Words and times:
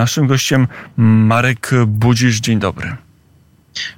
Naszym 0.00 0.26
gościem 0.26 0.68
Marek 0.96 1.70
Budzisz. 1.86 2.40
Dzień 2.40 2.58
dobry. 2.58 2.96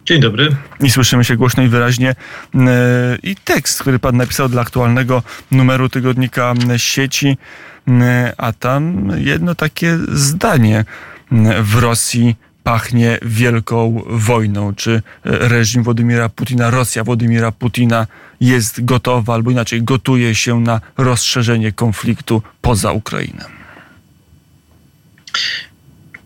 Dzień 0.06 0.21
dobry. 0.21 0.56
I 0.81 0.90
słyszymy 0.90 1.25
się 1.25 1.36
głośno 1.36 1.63
i 1.63 1.69
wyraźnie. 1.69 2.10
E, 2.10 3.19
I 3.23 3.36
tekst, 3.36 3.81
który 3.81 3.98
pan 3.98 4.17
napisał 4.17 4.49
dla 4.49 4.62
aktualnego 4.62 5.23
numeru 5.51 5.88
tygodnika 5.88 6.54
sieci, 6.77 7.38
e, 7.88 8.33
a 8.37 8.53
tam 8.53 9.11
jedno 9.17 9.54
takie 9.54 9.99
zdanie 10.12 10.85
w 11.62 11.75
Rosji 11.75 12.37
pachnie 12.62 13.19
wielką 13.23 14.03
wojną. 14.07 14.75
Czy 14.75 15.03
reżim 15.25 15.82
Władimira 15.82 16.29
Putina, 16.29 16.71
Rosja 16.71 17.05
Władimira 17.05 17.53
Putina 17.53 18.07
jest 18.41 18.84
gotowa, 18.84 19.34
albo 19.34 19.50
inaczej 19.50 19.82
gotuje 19.82 20.34
się 20.34 20.61
na 20.61 20.80
rozszerzenie 20.96 21.73
konfliktu 21.73 22.43
poza 22.61 22.93
Ukrainą? 22.93 23.45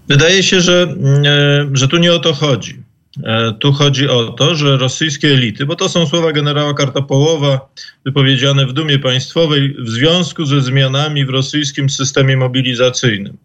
Wydaje 0.08 0.42
się, 0.42 0.60
że, 0.60 0.94
e, 1.24 1.66
że 1.72 1.88
tu 1.88 1.96
nie 1.96 2.12
o 2.12 2.18
to 2.18 2.32
chodzi. 2.32 2.82
E, 3.24 3.52
tu 3.52 3.72
chodzi 3.72 4.08
o 4.08 4.32
to, 4.32 4.54
że 4.54 4.76
rosyjskie 4.76 5.28
elity, 5.28 5.66
bo 5.66 5.76
to 5.76 5.88
są 5.88 6.06
słowa 6.06 6.32
generała 6.32 6.74
Kartapołowa 6.74 7.68
wypowiedziane 8.04 8.66
w 8.66 8.72
Dumie 8.72 8.98
Państwowej 8.98 9.74
w 9.78 9.88
związku 9.88 10.44
ze 10.44 10.60
zmianami 10.60 11.26
w 11.26 11.30
rosyjskim 11.30 11.90
systemie 11.90 12.36
mobilizacyjnym. 12.36 13.36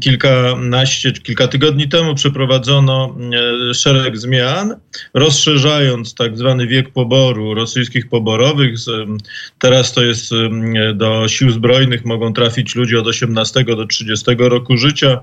Kilkanaście, 0.00 1.12
kilka 1.12 1.48
tygodni 1.48 1.88
temu 1.88 2.14
przeprowadzono 2.14 3.16
e, 3.70 3.74
szereg 3.74 4.18
zmian, 4.18 4.74
rozszerzając 5.14 6.14
tak 6.14 6.38
zwany 6.38 6.66
wiek 6.66 6.92
poboru 6.92 7.54
rosyjskich 7.54 8.08
poborowych. 8.08 8.74
Teraz 9.58 9.92
to 9.92 10.04
jest 10.04 10.30
do 10.94 11.28
sił 11.28 11.50
zbrojnych 11.50 12.04
mogą 12.04 12.32
trafić 12.32 12.74
ludzie 12.74 13.00
od 13.00 13.06
18 13.06 13.64
do 13.64 13.86
30 13.86 14.26
roku 14.38 14.76
życia. 14.76 15.20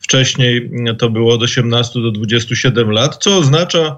Wcześniej 0.00 0.70
to 0.98 1.10
było 1.10 1.34
od 1.34 1.42
18 1.42 2.00
do 2.00 2.10
27 2.10 2.90
lat, 2.90 3.16
co 3.16 3.36
oznacza 3.36 3.86
e, 3.86 3.96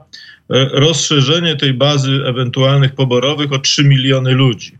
rozszerzenie 0.72 1.56
tej 1.56 1.74
bazy 1.74 2.22
ewentualnych 2.26 2.94
poborowych 2.94 3.52
o 3.52 3.58
3 3.58 3.84
miliony 3.84 4.32
ludzi. 4.32 4.78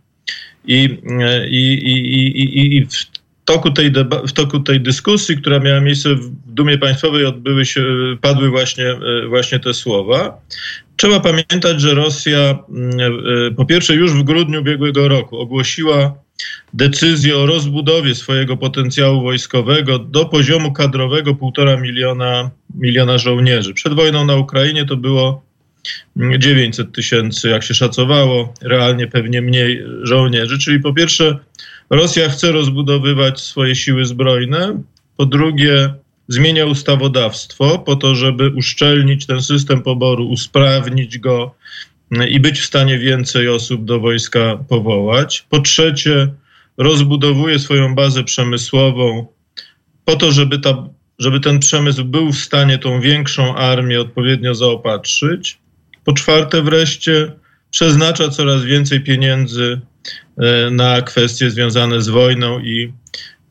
I, 0.66 0.98
e, 1.20 1.48
i, 1.48 1.72
i, 1.72 2.41
i, 2.42 2.77
i 2.77 2.86
toku 3.53 3.70
tej, 3.70 3.93
w 4.29 4.33
toku 4.33 4.61
tej 4.61 4.81
dyskusji, 4.81 5.37
która 5.37 5.59
miała 5.59 5.81
miejsce 5.81 6.15
w 6.15 6.31
Dumie 6.47 6.79
Państwowej, 6.79 7.27
odbyły 7.27 7.67
się, 7.67 7.84
padły 8.20 8.51
właśnie, 8.51 8.84
e, 8.84 9.27
właśnie 9.29 9.59
te 9.59 9.75
słowa. 9.75 10.41
Trzeba 10.97 11.20
pamiętać, 11.20 11.81
że 11.81 11.95
Rosja 11.95 12.59
mm, 12.69 12.91
e, 13.48 13.51
po 13.51 13.65
pierwsze 13.65 13.95
już 13.95 14.12
w 14.12 14.23
grudniu 14.23 14.61
ubiegłego 14.61 15.09
roku 15.09 15.39
ogłosiła 15.39 16.15
decyzję 16.75 17.37
o 17.37 17.47
rozbudowie 17.47 18.15
swojego 18.15 18.56
potencjału 18.56 19.23
wojskowego 19.23 19.98
do 19.98 20.25
poziomu 20.25 20.73
kadrowego 20.73 21.34
półtora 21.34 21.77
miliona, 21.77 22.51
miliona 22.75 23.19
żołnierzy. 23.19 23.75
Przed 23.75 23.95
wojną 23.95 24.25
na 24.25 24.37
Ukrainie 24.37 24.84
to 24.84 24.97
było 24.97 25.43
900 26.39 26.93
tysięcy, 26.93 27.48
jak 27.48 27.62
się 27.62 27.75
szacowało, 27.75 28.55
realnie 28.62 29.06
pewnie 29.06 29.43
mniej 29.43 29.84
żołnierzy. 30.03 30.59
Czyli 30.59 30.81
po 30.81 30.95
pierwsze, 30.95 31.39
Rosja 31.91 32.28
chce 32.28 32.52
rozbudowywać 32.52 33.41
swoje 33.41 33.74
siły 33.74 34.05
zbrojne, 34.05 34.83
po 35.16 35.27
drugie, 35.27 35.94
zmienia 36.28 36.66
ustawodawstwo 36.66 37.78
po 37.78 37.97
to, 37.97 38.14
żeby 38.14 38.50
uszczelnić 38.50 39.27
ten 39.27 39.42
system 39.42 39.82
poboru, 39.82 40.28
usprawnić 40.28 41.19
go 41.19 41.55
i 42.28 42.41
być 42.41 42.60
w 42.60 42.66
stanie 42.66 42.98
więcej 42.98 43.48
osób 43.48 43.84
do 43.84 44.00
wojska 44.00 44.58
powołać. 44.69 45.47
Po 45.48 45.60
trzecie, 45.60 46.28
rozbudowuje 46.78 47.58
swoją 47.58 47.94
bazę 47.94 48.25
przemysłową 48.25 49.27
po 50.04 50.16
to, 50.16 50.32
żeby, 50.32 50.58
ta, 50.58 50.88
żeby 51.19 51.41
ten 51.41 51.58
przemysł 51.58 52.04
był 52.04 52.32
w 52.32 52.38
stanie 52.38 52.78
tą 52.78 53.00
większą 53.00 53.54
armię 53.54 54.00
odpowiednio 54.00 54.54
zaopatrzyć. 54.54 55.58
Po 56.04 56.12
czwarte, 56.12 56.62
wreszcie 56.62 57.32
przeznacza 57.70 58.28
coraz 58.28 58.65
więcej 58.65 59.00
pieniędzy 59.00 59.81
na 60.71 61.03
kwestie 61.03 61.51
związane 61.51 62.03
z 62.03 62.09
wojną 62.09 62.61
i, 62.61 62.93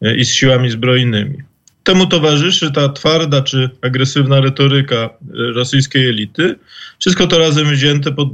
e, 0.02 0.16
i 0.16 0.26
z 0.26 0.34
siłami 0.34 0.70
zbrojnymi. 0.70 1.38
Temu 1.84 2.08
towarzyszy 2.08 2.72
ta 2.72 2.90
twarda 2.90 3.42
czy 3.42 3.70
agresywna 3.82 4.42
retoryka 4.42 4.96
e, 4.96 5.10
rosyjskiej 5.34 6.10
elity. 6.10 6.56
Wszystko 7.00 7.28
to 7.28 7.40
razem 7.40 7.70
wzięte, 7.70 8.12
pod, 8.12 8.30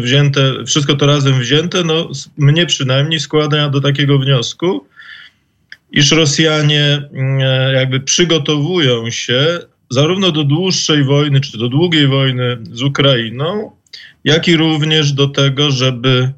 wzięte 0.00 0.64
wszystko 0.66 0.94
to 0.94 1.06
razem 1.06 1.40
wzięte, 1.40 1.84
no, 1.84 2.10
mnie 2.36 2.66
przynajmniej 2.66 3.20
składa 3.20 3.68
do 3.68 3.80
takiego 3.80 4.18
wniosku, 4.18 4.86
iż 5.92 6.10
Rosjanie 6.10 7.02
mm, 7.12 7.40
jakby 7.74 8.00
przygotowują 8.00 9.10
się 9.10 9.58
zarówno 9.90 10.30
do 10.30 10.44
dłuższej 10.44 11.04
wojny, 11.04 11.40
czy 11.40 11.58
do 11.58 11.68
długiej 11.68 12.06
wojny 12.06 12.58
z 12.72 12.82
Ukrainą, 12.82 13.70
jak 14.24 14.48
i 14.48 14.56
również 14.56 15.12
do 15.12 15.28
tego, 15.28 15.70
żeby 15.70 16.32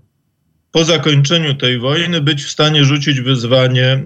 po 0.72 0.84
zakończeniu 0.84 1.55
tej 1.55 1.78
wojny 1.78 2.21
być 2.21 2.44
w 2.44 2.50
stanie 2.50 2.84
rzucić 2.84 3.21
wyzwanie 3.21 4.05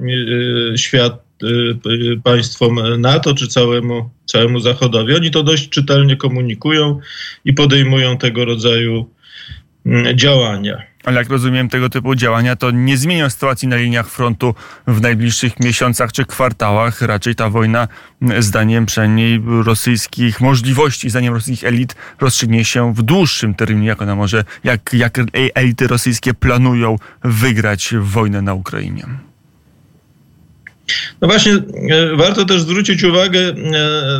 y, 0.73 0.79
świat, 0.79 1.23
y, 1.43 1.47
y, 1.87 2.21
państwom 2.25 3.01
NATO 3.01 3.35
czy 3.35 3.49
całemu, 3.49 4.11
całemu 4.27 4.61
Zachodowi. 4.61 5.15
Oni 5.15 5.31
to 5.31 5.43
dość 5.43 5.69
czytelnie 5.69 6.17
komunikują 6.17 7.01
i 7.45 7.53
podejmują 7.53 8.19
tego 8.19 8.45
rodzaju 8.45 9.11
działania. 10.15 10.83
Ale 11.05 11.19
jak 11.19 11.29
rozumiem, 11.29 11.69
tego 11.69 11.91
typu 11.91 12.15
działania 12.15 12.57
to 12.57 12.71
nie 12.71 12.97
zmienią 12.97 13.31
sytuacji 13.31 13.69
na 13.69 13.77
liniach 13.77 14.09
frontu 14.09 14.55
w 14.87 15.01
najbliższych 15.01 15.61
miesiącach 15.61 16.13
czy 16.13 16.25
kwartałach. 16.25 17.03
Raczej 17.03 17.35
ta 17.35 17.51
wojna, 17.51 17.89
zdaniem 18.39 18.87
przynajmniej 18.87 19.43
rosyjskich 19.65 20.41
możliwości, 20.41 21.11
zdaniem 21.11 21.35
rosyjskich 21.35 21.69
elit, 21.69 21.95
rozstrzygnie 22.21 22.65
się 22.65 22.95
w 22.95 23.03
dłuższym 23.03 23.55
terminie. 23.55 23.87
Jak 23.87 24.03
ona 24.03 24.15
może, 24.15 24.45
jak, 24.65 24.91
jak 24.93 25.19
elity 25.55 25.87
rosyjskie 25.87 26.35
planują 26.35 26.97
wygrać 27.25 27.95
wojnę 28.01 28.43
na 28.43 28.55
Ukrainie? 28.55 29.07
No 31.21 31.29
właśnie, 31.29 31.53
e, 31.53 32.17
warto 32.17 32.45
też 32.45 32.61
zwrócić 32.61 33.05
uwagę 33.05 33.41
e, 33.41 33.55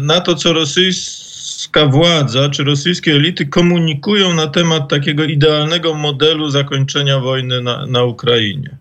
na 0.03 0.21
to, 0.21 0.35
co 0.35 0.53
rosyjscy 0.53 1.26
rosyjska 1.57 1.87
władza 1.87 2.49
czy 2.49 2.65
rosyjskie 2.65 3.13
elity 3.13 3.47
komunikują 3.47 4.35
na 4.35 4.47
temat 4.47 4.89
takiego 4.89 5.25
idealnego 5.25 5.95
modelu 5.95 6.51
zakończenia 6.51 7.21
wojny 7.21 7.63
na, 7.63 7.87
na 7.87 8.05
Ukrainie. 8.05 8.77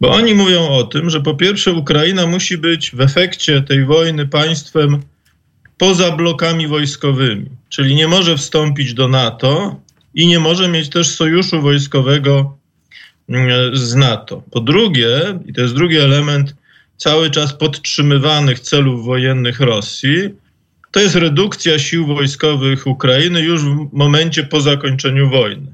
Bo 0.00 0.10
oni 0.10 0.34
mówią 0.34 0.68
o 0.68 0.84
tym, 0.84 1.10
że 1.10 1.20
po 1.20 1.34
pierwsze 1.34 1.72
Ukraina 1.72 2.26
musi 2.26 2.58
być 2.58 2.90
w 2.90 3.00
efekcie 3.00 3.62
tej 3.62 3.84
wojny 3.84 4.26
państwem 4.26 5.02
poza 5.78 6.10
blokami 6.10 6.68
wojskowymi, 6.68 7.50
czyli 7.68 7.94
nie 7.94 8.08
może 8.08 8.36
wstąpić 8.36 8.94
do 8.94 9.08
NATO 9.08 9.80
i 10.14 10.26
nie 10.26 10.38
może 10.38 10.68
mieć 10.68 10.88
też 10.88 11.08
sojuszu 11.08 11.60
wojskowego 11.60 12.56
mm, 13.28 13.76
z 13.76 13.94
NATO. 13.94 14.42
Po 14.50 14.60
drugie, 14.60 15.38
i 15.46 15.52
to 15.52 15.60
jest 15.60 15.74
drugi 15.74 15.96
element 15.96 16.54
cały 16.96 17.30
czas 17.30 17.52
podtrzymywanych 17.52 18.60
celów 18.60 19.04
wojennych 19.04 19.60
Rosji, 19.60 20.43
to 20.94 21.00
jest 21.00 21.14
redukcja 21.14 21.78
sił 21.78 22.06
wojskowych 22.06 22.86
Ukrainy 22.86 23.40
już 23.40 23.62
w 23.62 23.92
momencie 23.92 24.44
po 24.44 24.60
zakończeniu 24.60 25.30
wojny. 25.30 25.72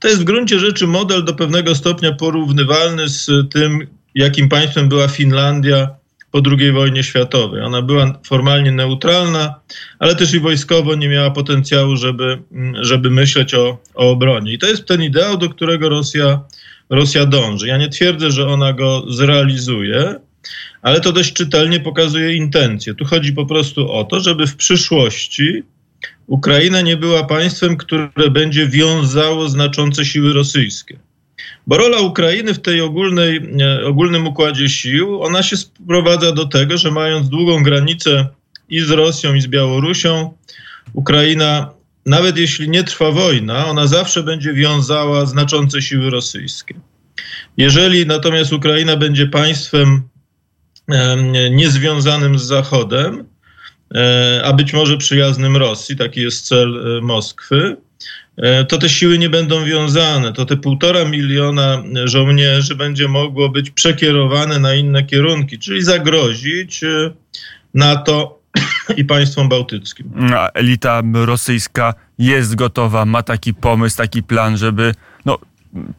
To 0.00 0.08
jest 0.08 0.20
w 0.20 0.24
gruncie 0.24 0.58
rzeczy 0.58 0.86
model 0.86 1.24
do 1.24 1.34
pewnego 1.34 1.74
stopnia 1.74 2.12
porównywalny 2.12 3.08
z 3.08 3.30
tym, 3.50 3.86
jakim 4.14 4.48
państwem 4.48 4.88
była 4.88 5.08
Finlandia 5.08 5.88
po 6.30 6.42
II 6.58 6.72
wojnie 6.72 7.02
światowej. 7.02 7.62
Ona 7.62 7.82
była 7.82 8.18
formalnie 8.26 8.72
neutralna, 8.72 9.54
ale 9.98 10.16
też 10.16 10.34
i 10.34 10.40
wojskowo 10.40 10.94
nie 10.94 11.08
miała 11.08 11.30
potencjału, 11.30 11.96
żeby, 11.96 12.42
żeby 12.80 13.10
myśleć 13.10 13.54
o, 13.54 13.78
o 13.94 14.10
obronie. 14.10 14.52
I 14.52 14.58
to 14.58 14.66
jest 14.66 14.86
ten 14.86 15.02
ideał, 15.02 15.38
do 15.38 15.48
którego 15.48 15.88
Rosja, 15.88 16.40
Rosja 16.90 17.26
dąży. 17.26 17.66
Ja 17.66 17.76
nie 17.76 17.88
twierdzę, 17.88 18.30
że 18.30 18.46
ona 18.46 18.72
go 18.72 19.04
zrealizuje, 19.08 20.14
ale 20.82 21.00
to 21.00 21.12
dość 21.12 21.32
czytelnie 21.32 21.80
pokazuje 21.80 22.34
intencje. 22.34 22.94
Tu 22.94 23.04
chodzi 23.04 23.32
po 23.32 23.46
prostu 23.46 23.92
o 23.92 24.04
to, 24.04 24.20
żeby 24.20 24.46
w 24.46 24.56
przyszłości 24.56 25.62
Ukraina 26.26 26.80
nie 26.80 26.96
była 26.96 27.24
państwem, 27.24 27.76
które 27.76 28.30
będzie 28.30 28.68
wiązało 28.68 29.48
znaczące 29.48 30.04
siły 30.04 30.32
rosyjskie. 30.32 30.98
Bo 31.66 31.76
rola 31.76 32.00
Ukrainy 32.00 32.54
w 32.54 32.62
tej 32.62 32.80
ogólnej, 32.80 33.40
e, 33.60 33.86
ogólnym 33.86 34.26
układzie 34.26 34.68
sił, 34.68 35.22
ona 35.22 35.42
się 35.42 35.56
sprowadza 35.56 36.32
do 36.32 36.46
tego, 36.46 36.78
że 36.78 36.90
mając 36.90 37.28
długą 37.28 37.62
granicę 37.62 38.28
i 38.68 38.80
z 38.80 38.90
Rosją, 38.90 39.34
i 39.34 39.40
z 39.40 39.46
Białorusią, 39.46 40.34
Ukraina, 40.92 41.70
nawet 42.06 42.38
jeśli 42.38 42.68
nie 42.68 42.84
trwa 42.84 43.10
wojna, 43.10 43.66
ona 43.66 43.86
zawsze 43.86 44.22
będzie 44.22 44.52
wiązała 44.52 45.26
znaczące 45.26 45.82
siły 45.82 46.10
rosyjskie. 46.10 46.74
Jeżeli 47.56 48.06
natomiast 48.06 48.52
Ukraina 48.52 48.96
będzie 48.96 49.26
państwem 49.26 50.02
niezwiązanym 51.50 52.38
z 52.38 52.42
Zachodem, 52.42 53.24
e, 53.94 54.42
a 54.44 54.52
być 54.52 54.72
może 54.72 54.96
przyjaznym 54.96 55.56
Rosji, 55.56 55.96
taki 55.96 56.20
jest 56.20 56.46
cel 56.46 56.98
e, 56.98 57.00
Moskwy, 57.00 57.76
e, 58.36 58.64
to 58.64 58.78
te 58.78 58.88
siły 58.88 59.18
nie 59.18 59.30
będą 59.30 59.64
wiązane. 59.64 60.32
To 60.32 60.46
te 60.46 60.56
półtora 60.56 61.04
miliona 61.04 61.82
żołnierzy 62.04 62.76
będzie 62.76 63.08
mogło 63.08 63.48
być 63.48 63.70
przekierowane 63.70 64.58
na 64.58 64.74
inne 64.74 65.02
kierunki, 65.04 65.58
czyli 65.58 65.82
zagrozić 65.82 66.80
NATO 67.74 68.38
i 68.96 69.04
państwom 69.04 69.48
bałtyckim. 69.48 70.12
A 70.34 70.48
elita 70.48 71.02
rosyjska 71.14 71.94
jest 72.18 72.54
gotowa, 72.54 73.04
ma 73.04 73.22
taki 73.22 73.54
pomysł, 73.54 73.96
taki 73.96 74.22
plan, 74.22 74.56
żeby 74.56 74.94
no, 75.24 75.38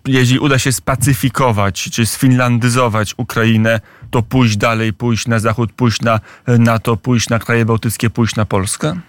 jeśli 0.07 0.39
uda 0.39 0.59
się 0.59 0.71
spacyfikować 0.71 1.89
czy 1.91 2.05
sfinlandyzować 2.05 3.13
Ukrainę, 3.17 3.81
to 4.11 4.21
pójść 4.21 4.57
dalej, 4.57 4.93
pójść 4.93 5.27
na 5.27 5.39
zachód, 5.39 5.71
pójść 5.71 6.01
na 6.01 6.19
NATO, 6.47 6.97
pójść 6.97 7.29
na 7.29 7.39
kraje 7.39 7.65
bałtyckie, 7.65 8.09
pójść 8.09 8.35
na 8.35 8.45
Polskę? 8.45 8.99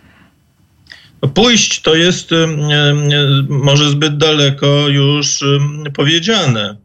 No, 1.22 1.28
pójść 1.28 1.80
to 1.80 1.94
jest 1.94 2.30
może 3.48 3.90
zbyt 3.90 4.16
daleko 4.16 4.88
już 4.88 5.44
powiedziane. 5.96 6.76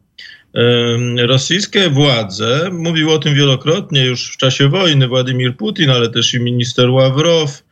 Rosyjskie 1.18 1.90
władze, 1.90 2.70
mówił 2.72 3.10
o 3.10 3.18
tym 3.18 3.34
wielokrotnie 3.34 4.04
już 4.04 4.32
w 4.32 4.36
czasie 4.36 4.68
wojny 4.68 5.08
Władimir 5.08 5.56
Putin, 5.56 5.90
ale 5.90 6.08
też 6.08 6.34
i 6.34 6.40
minister 6.40 6.90
Ławrow, 6.90 7.62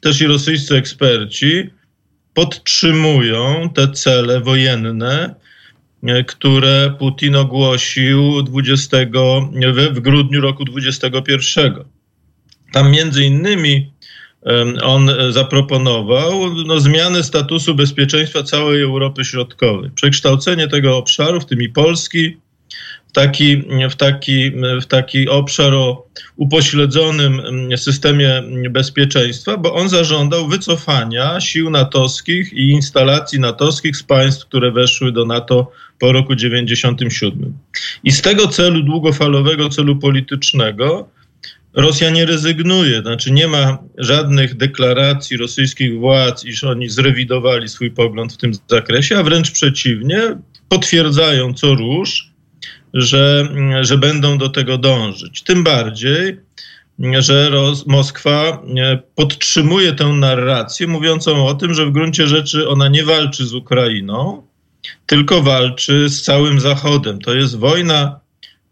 też 0.00 0.20
i 0.20 0.26
rosyjscy 0.26 0.76
eksperci 0.76 1.70
podtrzymują 2.34 3.70
te 3.74 3.88
cele 3.88 4.40
wojenne, 4.40 5.34
które 6.26 6.94
Putin 6.98 7.36
ogłosił 7.36 8.42
20, 8.42 8.96
w, 9.72 9.94
w 9.94 10.00
grudniu 10.00 10.40
roku 10.40 10.64
2021. 10.64 11.74
Tam 12.72 12.90
między 12.90 13.24
innymi 13.24 13.94
on 14.82 15.10
zaproponował 15.30 16.54
no, 16.66 16.80
zmianę 16.80 17.22
statusu 17.22 17.74
bezpieczeństwa 17.74 18.42
całej 18.42 18.82
Europy 18.82 19.24
Środkowej, 19.24 19.90
przekształcenie 19.90 20.68
tego 20.68 20.96
obszaru, 20.96 21.40
w 21.40 21.46
tym 21.46 21.62
i 21.62 21.68
Polski, 21.68 22.36
taki, 23.14 23.62
w 23.90 23.96
taki, 23.96 24.50
w 24.82 24.86
taki 24.86 25.28
obszar 25.28 25.74
o 25.74 26.06
upośledzonym 26.36 27.42
systemie 27.76 28.42
bezpieczeństwa, 28.70 29.56
bo 29.56 29.74
on 29.74 29.88
zażądał 29.88 30.48
wycofania 30.48 31.40
sił 31.40 31.70
natowskich 31.70 32.52
i 32.52 32.68
instalacji 32.68 33.40
natowskich 33.40 33.96
z 33.96 34.02
państw, 34.02 34.46
które 34.46 34.70
weszły 34.70 35.12
do 35.12 35.24
NATO 35.26 35.72
po 35.98 36.12
roku 36.12 36.36
1997. 36.36 37.58
I 38.04 38.12
z 38.12 38.22
tego 38.22 38.48
celu 38.48 38.82
długofalowego, 38.82 39.68
celu 39.68 39.96
politycznego, 39.96 41.08
Rosja 41.74 42.10
nie 42.10 42.26
rezygnuje, 42.26 43.00
znaczy 43.00 43.32
nie 43.32 43.48
ma 43.48 43.78
żadnych 43.98 44.56
deklaracji 44.56 45.36
rosyjskich 45.36 45.98
władz, 45.98 46.44
iż 46.44 46.64
oni 46.64 46.88
zrewidowali 46.88 47.68
swój 47.68 47.90
pogląd 47.90 48.32
w 48.32 48.36
tym 48.36 48.52
zakresie, 48.68 49.18
a 49.18 49.22
wręcz 49.22 49.50
przeciwnie, 49.50 50.20
potwierdzają 50.68 51.54
co 51.54 51.74
róż, 51.74 52.33
że, 52.94 53.48
że 53.80 53.98
będą 53.98 54.38
do 54.38 54.48
tego 54.48 54.78
dążyć. 54.78 55.42
Tym 55.42 55.64
bardziej, 55.64 56.40
że 57.18 57.50
Ros 57.50 57.86
Moskwa 57.86 58.62
e, 58.76 58.98
podtrzymuje 59.14 59.92
tę 59.92 60.04
narrację, 60.04 60.86
mówiącą 60.86 61.46
o 61.46 61.54
tym, 61.54 61.74
że 61.74 61.86
w 61.86 61.92
gruncie 61.92 62.26
rzeczy 62.26 62.68
ona 62.68 62.88
nie 62.88 63.04
walczy 63.04 63.46
z 63.46 63.54
Ukrainą, 63.54 64.42
tylko 65.06 65.42
walczy 65.42 66.08
z 66.08 66.22
całym 66.22 66.60
Zachodem. 66.60 67.18
To 67.18 67.34
jest 67.34 67.58
wojna 67.58 68.20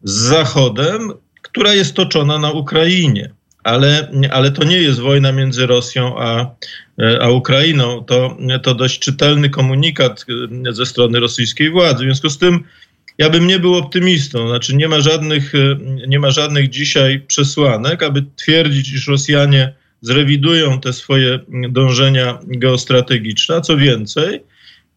z 0.02 0.12
Zachodem, 0.12 1.12
która 1.42 1.74
jest 1.74 1.94
toczona 1.94 2.38
na 2.38 2.50
Ukrainie. 2.50 3.30
Ale, 3.64 4.10
ale 4.30 4.50
to 4.50 4.64
nie 4.64 4.78
jest 4.78 5.00
wojna 5.00 5.32
między 5.32 5.66
Rosją 5.66 6.18
a, 6.18 6.54
a 7.20 7.30
Ukrainą. 7.30 8.04
To, 8.04 8.36
to 8.62 8.74
dość 8.74 8.98
czytelny 8.98 9.50
komunikat 9.50 10.26
e, 10.68 10.72
ze 10.72 10.86
strony 10.86 11.20
rosyjskiej 11.20 11.70
władzy. 11.70 11.96
W 11.96 12.06
związku 12.06 12.30
z 12.30 12.38
tym 12.38 12.64
ja 13.22 13.30
bym 13.30 13.46
nie 13.46 13.58
był 13.58 13.74
optymistą. 13.74 14.48
Znaczy 14.48 14.76
nie 14.76 14.88
ma 14.88 15.00
żadnych, 15.00 15.54
e, 15.54 15.76
nie 16.08 16.18
ma 16.18 16.30
żadnych 16.30 16.70
dzisiaj 16.70 17.20
przesłanek, 17.20 18.02
aby 18.02 18.24
twierdzić, 18.36 18.92
iż 18.92 19.08
Rosjanie 19.08 19.72
zrewidują 20.00 20.80
te 20.80 20.92
swoje 20.92 21.38
dążenia 21.70 22.38
geostrategiczne. 22.46 23.54
A 23.54 23.60
co 23.60 23.76
więcej, 23.76 24.40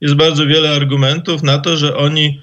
jest 0.01 0.15
bardzo 0.15 0.47
wiele 0.47 0.69
argumentów 0.69 1.43
na 1.43 1.57
to, 1.57 1.77
że 1.77 1.97
oni 1.97 2.41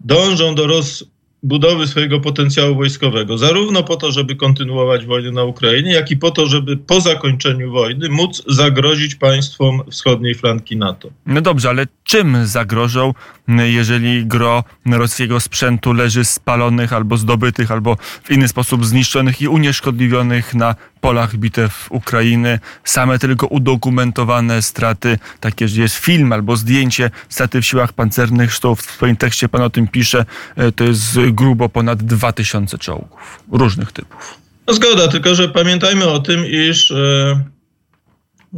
dążą 0.00 0.54
do 0.54 0.66
roz, 0.66 1.04
budowy 1.42 1.86
swojego 1.86 2.20
potencjału 2.20 2.76
wojskowego, 2.76 3.38
zarówno 3.38 3.82
po 3.82 3.96
to, 3.96 4.12
żeby 4.12 4.36
kontynuować 4.36 5.06
wojnę 5.06 5.30
na 5.30 5.44
Ukrainie, 5.44 5.92
jak 5.92 6.10
i 6.10 6.16
po 6.16 6.30
to, 6.30 6.46
żeby 6.46 6.76
po 6.76 7.00
zakończeniu 7.00 7.72
wojny 7.72 8.08
móc 8.08 8.42
zagrozić 8.46 9.14
państwom 9.14 9.82
wschodniej 9.90 10.34
flanki 10.34 10.76
NATO. 10.76 11.08
No 11.26 11.40
dobrze, 11.40 11.68
ale 11.68 11.86
czym 12.04 12.46
zagrożą, 12.46 13.14
jeżeli 13.48 14.26
gro 14.26 14.64
rosyjskiego 14.86 15.40
sprzętu 15.40 15.92
leży 15.92 16.24
spalonych 16.24 16.92
albo 16.92 17.16
zdobytych, 17.16 17.70
albo 17.70 17.96
w 18.22 18.30
inny 18.30 18.48
sposób 18.48 18.86
zniszczonych 18.86 19.42
i 19.42 19.48
unieszkodliwionych 19.48 20.54
na 20.54 20.74
polach 21.00 21.36
bitew 21.36 21.86
Ukrainy, 21.90 22.58
same 22.84 23.18
tylko 23.18 23.46
udokumentowane 23.46 24.62
straty, 24.62 25.18
takie, 25.40 25.68
że 25.68 25.80
jest 25.82 25.96
film 25.96 26.32
albo 26.32 26.56
zdjęcie 26.56 27.10
straty 27.28 27.60
w 27.62 27.66
siłach 27.66 27.92
pancernych, 27.92 28.50
zresztą 28.50 28.74
w 28.74 28.82
swoim 28.82 29.16
tekście 29.16 29.48
pan 29.48 29.62
o 29.62 29.70
tym 29.70 29.88
pisze, 29.88 30.24
e, 30.56 30.72
to 30.72 30.84
jest 30.84 31.18
grubo 31.30 31.68
ponad 31.68 32.02
2000 32.02 32.78
czołgów 32.78 33.44
różnych 33.52 33.92
typów. 33.92 34.38
No 34.66 34.74
zgoda, 34.74 35.08
tylko 35.08 35.34
że 35.34 35.48
pamiętajmy 35.48 36.08
o 36.08 36.18
tym, 36.18 36.46
iż 36.46 36.90
e, 36.90 37.40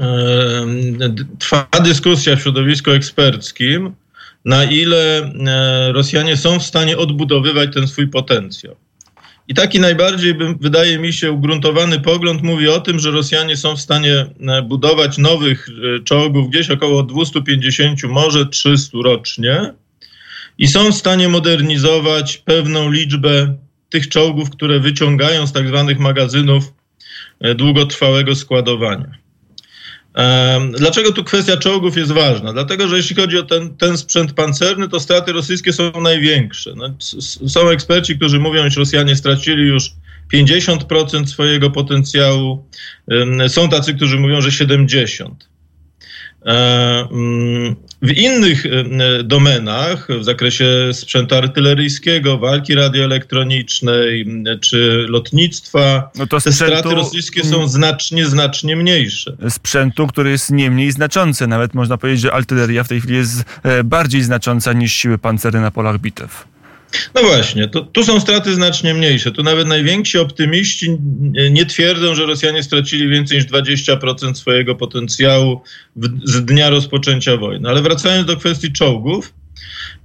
e, 0.01 1.15
trwa 1.39 1.67
dyskusja 1.85 2.37
w 2.37 2.43
środowisku 2.43 2.91
eksperckim, 2.91 3.95
na 4.45 4.65
ile 4.65 5.33
Rosjanie 5.93 6.37
są 6.37 6.59
w 6.59 6.63
stanie 6.63 6.99
odbudowywać 6.99 7.75
ten 7.75 7.89
swój 7.89 8.09
potencjał. 8.09 8.77
I 9.51 9.55
taki 9.55 9.81
najbardziej, 9.81 10.35
wydaje 10.61 10.99
mi 10.99 11.13
się, 11.13 11.33
ugruntowany 11.33 12.01
pogląd 12.01 12.43
mówi 12.43 12.69
o 12.69 12.81
tym, 12.81 12.99
że 12.99 13.11
Rosjanie 13.11 13.57
są 13.57 13.77
w 13.77 13.81
stanie 13.81 14.27
e, 14.49 14.63
budować 14.63 15.19
nowych 15.19 15.69
e, 15.69 16.03
czołgów 16.05 16.51
gdzieś 16.51 16.71
około 16.71 17.03
250, 17.03 18.03
może 18.03 18.47
300 18.47 18.99
rocznie 19.05 19.73
i 20.59 20.69
są 20.69 20.93
w 20.93 20.95
stanie 20.95 21.29
modernizować 21.29 22.39
pewną 22.39 22.91
liczbę 22.91 23.55
tych 23.89 24.09
czołgów, 24.09 24.51
które 24.51 24.81
wyciągają 24.81 25.47
z 25.47 25.53
tak 25.53 25.69
zwanych 25.69 25.99
magazynów 25.99 26.73
e, 27.41 27.55
długotrwałego 27.55 28.35
składowania. 28.35 29.20
Dlaczego 30.79 31.13
tu 31.13 31.25
kwestia 31.25 31.57
czołgów 31.57 31.97
jest 31.97 32.13
ważna? 32.13 32.53
Dlatego, 32.53 32.89
że 32.89 32.97
jeśli 32.97 33.17
chodzi 33.17 33.39
o 33.39 33.43
ten, 33.43 33.77
ten 33.77 33.99
sprzęt 33.99 34.33
pancerny, 34.33 34.89
to 34.89 35.01
straty 35.01 35.33
rosyjskie 35.33 35.73
są 35.73 36.01
największe. 36.01 36.75
No, 36.77 36.95
są 37.49 37.69
eksperci, 37.69 38.17
którzy 38.17 38.39
mówią, 38.39 38.71
że 38.71 38.81
Rosjanie 38.81 39.17
stracili 39.17 39.63
już 39.63 39.91
50% 40.35 41.27
swojego 41.27 41.71
potencjału. 41.71 42.65
Są 43.49 43.69
tacy, 43.69 43.95
którzy 43.95 44.19
mówią, 44.19 44.41
że 44.41 44.49
70%. 44.49 45.31
E, 46.47 47.09
mm, 47.11 47.77
w 48.03 48.11
innych 48.11 48.67
e, 48.67 48.71
domenach, 49.25 50.09
w 50.21 50.25
zakresie 50.25 50.67
sprzętu 50.93 51.35
artyleryjskiego, 51.35 52.39
walki 52.39 52.75
radioelektronicznej 52.75 54.27
czy 54.61 55.07
lotnictwa, 55.09 56.11
no 56.19 56.27
te 56.27 56.53
straty 56.53 56.95
rosyjskie 56.95 57.45
są 57.45 57.69
znacznie, 57.69 58.27
znacznie 58.27 58.77
mniejsze. 58.77 59.37
Sprzętu, 59.49 60.07
który 60.07 60.31
jest 60.31 60.51
nie 60.51 60.71
mniej 60.71 60.93
znaczący. 60.93 61.47
Nawet 61.47 61.75
można 61.75 61.99
powiedzieć, 61.99 62.21
że 62.21 62.33
artyleria 62.33 62.85
w 62.85 62.89
tej 62.89 63.01
chwili 63.01 63.17
jest 63.17 63.45
e, 63.63 63.85
bardziej 63.85 64.23
znacząca 64.23 64.73
niż 64.73 64.93
siły 64.93 65.19
pancerne 65.19 65.61
na 65.61 65.71
polach 65.71 65.99
bitew. 65.99 66.45
No 67.15 67.23
właśnie, 67.23 67.69
to, 67.69 67.81
tu 67.81 68.05
są 68.05 68.21
straty 68.21 68.55
znacznie 68.55 68.95
mniejsze. 68.95 69.33
Tu 69.33 69.43
nawet 69.43 69.69
najwięksi 69.69 70.19
optymiści 70.19 70.99
nie 71.51 71.67
twierdzą, 71.67 72.15
że 72.15 72.27
Rosjanie 72.27 72.63
stracili 72.63 73.09
więcej 73.09 73.39
niż 73.39 73.47
20% 73.47 74.35
swojego 74.35 74.75
potencjału 74.75 75.61
w, 75.97 76.31
z 76.31 76.45
dnia 76.45 76.71
rozpoczęcia 76.71 77.37
wojny. 77.37 77.69
Ale 77.69 77.83
wracając 77.83 78.27
do 78.27 78.37
kwestii 78.37 78.73
czołgów, 78.73 79.35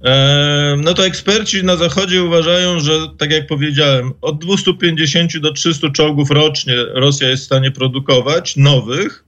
e, 0.04 0.76
no 0.84 0.94
to 0.94 1.06
eksperci 1.06 1.64
na 1.64 1.76
Zachodzie 1.76 2.22
uważają, 2.22 2.80
że 2.80 2.92
tak 3.18 3.30
jak 3.30 3.46
powiedziałem, 3.46 4.12
od 4.22 4.38
250 4.38 5.38
do 5.38 5.52
300 5.52 5.90
czołgów 5.90 6.30
rocznie 6.30 6.74
Rosja 6.94 7.28
jest 7.28 7.42
w 7.42 7.46
stanie 7.46 7.70
produkować 7.70 8.56
nowych 8.56 9.24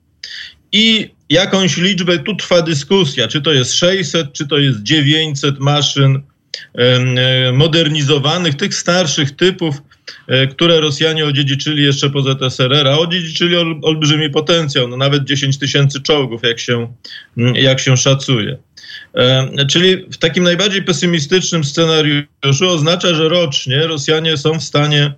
i 0.73 1.11
jakąś 1.31 1.77
liczbę, 1.77 2.19
tu 2.19 2.37
trwa 2.37 2.63
dyskusja, 2.63 3.29
czy 3.29 3.43
to 3.43 3.53
jest 3.53 3.75
600, 3.75 4.33
czy 4.33 4.49
to 4.49 4.59
jest 4.59 4.83
900 4.83 5.59
maszyn 5.59 6.23
modernizowanych, 7.53 8.55
tych 8.55 8.75
starszych 8.75 9.37
typów, 9.37 9.83
e, 10.27 10.47
które 10.47 10.81
Rosjanie 10.81 11.27
odziedziczyli 11.27 11.83
jeszcze 11.83 12.11
po 12.11 12.23
ZSRR, 12.23 12.89
a 12.89 12.99
odziedziczyli 12.99 13.57
ol, 13.57 13.81
olbrzymi 13.83 14.31
potencjał, 14.31 14.89
no 14.89 14.97
nawet 14.97 15.25
10 15.25 15.59
tysięcy 15.59 16.01
czołgów, 16.01 16.43
jak 16.43 16.59
się, 16.59 16.93
jak 17.55 17.81
się 17.81 17.97
szacuje. 17.97 18.57
E, 19.15 19.67
czyli 19.67 19.97
w 19.97 20.17
takim 20.17 20.45
najbardziej 20.45 20.83
pesymistycznym 20.83 21.65
scenariuszu 21.65 22.69
oznacza, 22.69 23.15
że 23.15 23.29
rocznie 23.29 23.87
Rosjanie 23.87 24.37
są 24.37 24.59
w 24.59 24.63
stanie 24.63 25.13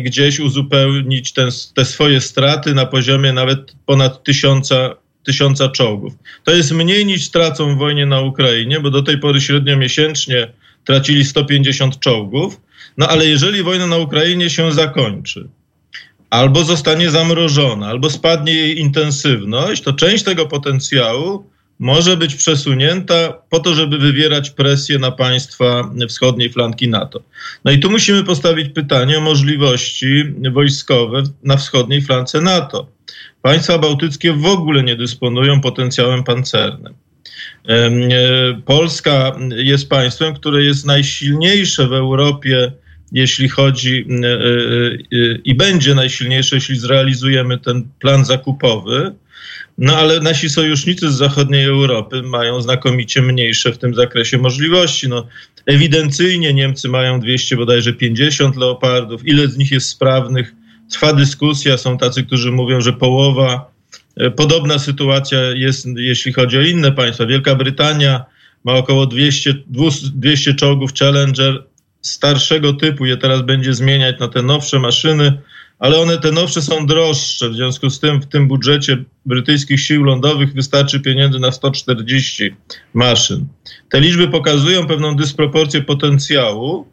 gdzieś 0.00 0.40
uzupełnić 0.40 1.32
ten, 1.32 1.50
te 1.74 1.84
swoje 1.84 2.20
straty 2.20 2.74
na 2.74 2.86
poziomie 2.86 3.32
nawet 3.32 3.74
ponad 3.86 4.24
tysiąca 4.24 4.94
tysiąca 5.24 5.68
czołgów. 5.68 6.12
To 6.44 6.54
jest 6.54 6.72
mniej 6.72 7.06
niż 7.06 7.30
tracą 7.30 7.74
w 7.74 7.78
wojnie 7.78 8.06
na 8.06 8.20
Ukrainie, 8.20 8.80
bo 8.80 8.90
do 8.90 9.02
tej 9.02 9.18
pory 9.18 9.40
średnio 9.40 9.76
miesięcznie 9.76 10.52
tracili 10.84 11.24
150 11.24 11.98
czołgów. 11.98 12.60
No 12.96 13.08
ale 13.08 13.26
jeżeli 13.26 13.62
wojna 13.62 13.86
na 13.86 13.96
Ukrainie 13.96 14.50
się 14.50 14.72
zakończy, 14.72 15.48
albo 16.30 16.64
zostanie 16.64 17.10
zamrożona, 17.10 17.86
albo 17.86 18.10
spadnie 18.10 18.54
jej 18.54 18.78
intensywność, 18.78 19.82
to 19.82 19.92
część 19.92 20.24
tego 20.24 20.46
potencjału 20.46 21.44
może 21.78 22.16
być 22.16 22.34
przesunięta 22.34 23.32
po 23.50 23.60
to, 23.60 23.74
żeby 23.74 23.98
wywierać 23.98 24.50
presję 24.50 24.98
na 24.98 25.10
państwa 25.10 25.90
wschodniej 26.08 26.52
flanki 26.52 26.88
NATO. 26.88 27.22
No 27.64 27.72
i 27.72 27.78
tu 27.78 27.90
musimy 27.90 28.24
postawić 28.24 28.68
pytanie 28.68 29.18
o 29.18 29.20
możliwości 29.20 30.24
wojskowe 30.52 31.22
na 31.42 31.56
wschodniej 31.56 32.02
flance 32.02 32.40
NATO. 32.40 32.86
Państwa 33.44 33.78
bałtyckie 33.78 34.32
w 34.32 34.46
ogóle 34.46 34.82
nie 34.82 34.96
dysponują 34.96 35.60
potencjałem 35.60 36.24
pancernym. 36.24 36.94
E, 37.68 37.90
Polska 38.64 39.36
jest 39.56 39.88
państwem, 39.88 40.34
które 40.34 40.64
jest 40.64 40.86
najsilniejsze 40.86 41.88
w 41.88 41.92
Europie, 41.92 42.72
jeśli 43.12 43.48
chodzi 43.48 44.06
e, 44.24 44.28
e, 44.28 45.38
i 45.44 45.54
będzie 45.54 45.94
najsilniejsze, 45.94 46.56
jeśli 46.56 46.76
zrealizujemy 46.76 47.58
ten 47.58 47.88
plan 47.98 48.24
zakupowy. 48.24 49.14
No 49.78 49.96
ale 49.96 50.20
nasi 50.20 50.48
sojusznicy 50.48 51.12
z 51.12 51.14
zachodniej 51.14 51.64
Europy 51.64 52.22
mają 52.22 52.60
znakomicie 52.60 53.22
mniejsze 53.22 53.72
w 53.72 53.78
tym 53.78 53.94
zakresie 53.94 54.38
możliwości. 54.38 55.08
No, 55.08 55.26
ewidencyjnie 55.66 56.54
Niemcy 56.54 56.88
mają 56.88 57.20
200 57.20 57.56
bodajże 57.56 57.92
50 57.92 58.56
leopardów. 58.56 59.26
Ile 59.26 59.48
z 59.48 59.56
nich 59.56 59.70
jest 59.70 59.88
sprawnych? 59.88 60.54
Trwa 60.90 61.12
dyskusja. 61.12 61.76
Są 61.76 61.98
tacy, 61.98 62.22
którzy 62.22 62.52
mówią, 62.52 62.80
że 62.80 62.92
połowa. 62.92 63.70
E, 64.16 64.30
podobna 64.30 64.78
sytuacja 64.78 65.40
jest, 65.40 65.86
jeśli 65.96 66.32
chodzi 66.32 66.58
o 66.58 66.62
inne 66.62 66.92
państwa. 66.92 67.26
Wielka 67.26 67.54
Brytania 67.54 68.24
ma 68.64 68.72
około 68.72 69.06
200, 69.06 69.54
200 70.14 70.54
czołgów 70.54 70.94
Challenger 70.94 71.64
starszego 72.02 72.72
typu. 72.72 73.06
Je 73.06 73.16
teraz 73.16 73.42
będzie 73.42 73.74
zmieniać 73.74 74.20
na 74.20 74.28
te 74.28 74.42
nowsze 74.42 74.78
maszyny 74.78 75.38
ale 75.78 76.00
one 76.00 76.18
te 76.18 76.32
nowsze 76.32 76.62
są 76.62 76.86
droższe. 76.86 77.50
W 77.50 77.54
związku 77.54 77.90
z 77.90 78.00
tym 78.00 78.20
w 78.20 78.26
tym 78.26 78.48
budżecie 78.48 79.04
brytyjskich 79.26 79.80
sił 79.80 80.04
lądowych 80.04 80.52
wystarczy 80.52 81.00
pieniędzy 81.00 81.38
na 81.38 81.52
140 81.52 82.54
maszyn. 82.94 83.46
Te 83.90 84.00
liczby 84.00 84.28
pokazują 84.28 84.86
pewną 84.86 85.16
dysproporcję 85.16 85.82
potencjału. 85.82 86.86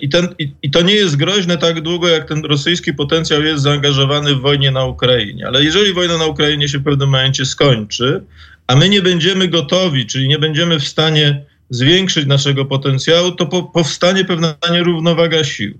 I, 0.00 0.08
ten, 0.08 0.28
i, 0.38 0.52
I, 0.62 0.70
to 0.70 0.82
nie 0.82 0.94
jest 0.94 1.16
groźne 1.16 1.58
tak 1.58 1.80
długo, 1.80 2.08
jak 2.08 2.28
ten 2.28 2.44
rosyjski 2.44 2.94
potencjał 2.94 3.42
jest 3.42 3.62
zaangażowany 3.62 4.34
w 4.34 4.40
wojnie 4.40 4.70
na 4.70 4.84
Ukrainie. 4.84 5.46
Ale 5.46 5.64
jeżeli 5.64 5.92
wojna 5.92 6.18
na 6.18 6.26
Ukrainie 6.26 6.68
się 6.68 6.78
w 6.78 6.84
pewnym 6.84 7.08
momencie 7.08 7.46
skończy, 7.46 8.22
a 8.66 8.76
my 8.76 8.88
nie 8.88 9.02
będziemy 9.02 9.48
gotowi, 9.48 10.06
czyli 10.06 10.28
nie 10.28 10.38
będziemy 10.38 10.80
w 10.80 10.88
stanie 10.88 11.44
zwiększyć 11.70 12.26
naszego 12.26 12.64
potencjału, 12.64 13.30
to 13.32 13.46
po, 13.46 13.62
powstanie 13.62 14.24
pewna 14.24 14.54
nierównowaga 14.72 15.44
sił 15.44 15.78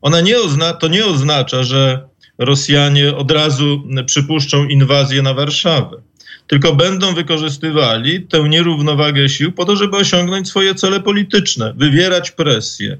ona 0.00 0.20
nie 0.20 0.36
ozna- 0.38 0.72
to 0.72 0.88
nie 0.88 1.06
oznacza, 1.06 1.62
że 1.62 2.10
Rosjanie 2.38 3.16
od 3.16 3.30
razu 3.30 3.82
przypuszczą 4.06 4.64
inwazję 4.64 5.22
na 5.22 5.34
Warszawę, 5.34 5.96
tylko 6.50 6.74
będą 6.74 7.14
wykorzystywali 7.14 8.22
tę 8.22 8.48
nierównowagę 8.48 9.28
sił 9.28 9.52
po 9.52 9.64
to, 9.64 9.76
żeby 9.76 9.96
osiągnąć 9.96 10.48
swoje 10.48 10.74
cele 10.74 11.00
polityczne, 11.00 11.74
wywierać 11.76 12.30
presję 12.30 12.98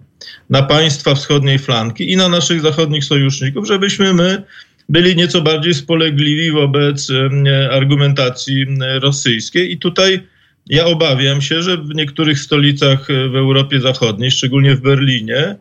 na 0.51 0.63
państwa 0.63 1.15
wschodniej 1.15 1.59
flanki 1.59 2.13
i 2.13 2.17
na 2.17 2.29
naszych 2.29 2.61
zachodnich 2.61 3.05
sojuszników, 3.05 3.67
żebyśmy 3.67 4.15
my 4.15 4.43
byli 4.89 5.17
nieco 5.17 5.41
bardziej 5.41 5.75
spolegliwi 5.75 6.51
wobec 6.51 7.09
argumentacji 7.71 8.67
rosyjskiej. 9.01 9.73
I 9.73 9.79
tutaj 9.79 10.23
ja 10.67 10.85
obawiam 10.85 11.43
się, 11.43 11.63
że 11.63 11.77
w 11.77 11.95
niektórych 11.95 12.39
stolicach 12.39 13.07
w 13.07 13.37
Europie 13.37 13.81
Zachodniej, 13.81 14.31
szczególnie 14.31 14.75
w 14.75 14.81
Berlinie, 14.81 15.57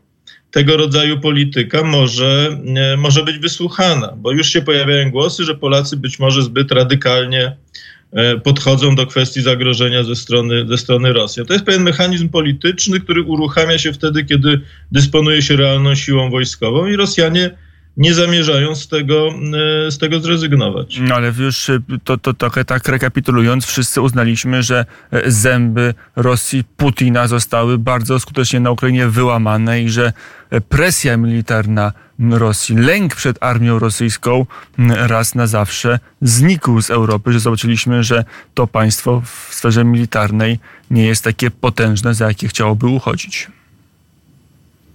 tego 0.52 0.78
rodzaju 0.78 1.20
polityka 1.20 1.84
może, 1.84 2.58
może 2.98 3.24
być 3.24 3.38
wysłuchana, 3.38 4.14
bo 4.18 4.32
już 4.32 4.50
się 4.50 4.62
pojawiają 4.62 5.12
głosy, 5.12 5.44
że 5.44 5.56
Polacy 5.56 5.98
być 5.98 6.20
może 6.20 6.44
zbyt 6.44 6.72
radykalnie 6.72 7.56
e, 8.12 8.38
podchodzą 8.38 8.96
do 8.96 9.08
kwestii 9.08 9.42
zagrożenia 9.42 10.04
ze 10.04 10.16
strony, 10.16 10.68
ze 10.68 10.78
strony 10.78 11.14
Rosji. 11.14 11.46
To 11.46 11.54
jest 11.54 11.66
pewien 11.66 11.84
mechanizm 11.84 12.30
polityczny, 12.30 13.00
który 13.00 13.24
uruchamia 13.24 13.78
się 13.78 13.94
wtedy, 13.94 14.26
kiedy 14.26 14.62
dysponuje 14.92 15.42
się 15.42 15.56
realną 15.56 15.96
siłą 15.96 16.30
wojskową 16.30 16.88
i 16.88 16.96
Rosjanie 16.96 17.52
nie 17.98 18.14
zamierzają 18.14 18.76
z 18.76 18.88
tego, 18.88 19.28
e, 19.88 19.92
z 19.92 19.98
tego 19.98 20.20
zrezygnować. 20.20 21.00
No 21.02 21.16
ale 21.16 21.34
już 21.40 21.70
e, 21.70 21.80
to, 22.04 22.18
to 22.18 22.34
trochę 22.34 22.66
tak 22.66 22.88
rekapitulując, 22.88 23.66
wszyscy 23.66 24.02
uznaliśmy, 24.02 24.64
że 24.64 24.86
e, 25.12 25.32
zęby 25.32 25.94
Rosji, 26.16 26.64
Putina 26.78 27.28
zostały 27.28 27.78
bardzo 27.78 28.20
skutecznie 28.20 28.60
na 28.60 28.72
Ukrainie 28.72 29.08
wyłamane 29.08 29.82
i 29.82 29.90
że 29.90 30.14
presja 30.70 31.18
militarna 31.18 31.94
Rosji, 32.20 32.76
lęk 32.76 33.16
przed 33.16 33.44
armią 33.44 33.80
rosyjską 33.80 34.46
raz 34.88 35.36
na 35.36 35.48
zawsze 35.48 36.00
znikł 36.22 36.82
z 36.82 36.90
Europy, 36.90 37.34
że 37.34 37.40
zobaczyliśmy, 37.40 38.04
że 38.04 38.26
to 38.54 38.68
państwo 38.68 39.22
w 39.26 39.54
sferze 39.54 39.84
militarnej 39.86 40.60
nie 40.92 41.06
jest 41.06 41.24
takie 41.24 41.52
potężne, 41.52 42.14
za 42.14 42.28
jakie 42.28 42.48
chciałoby 42.48 42.88
uchodzić. 42.88 43.48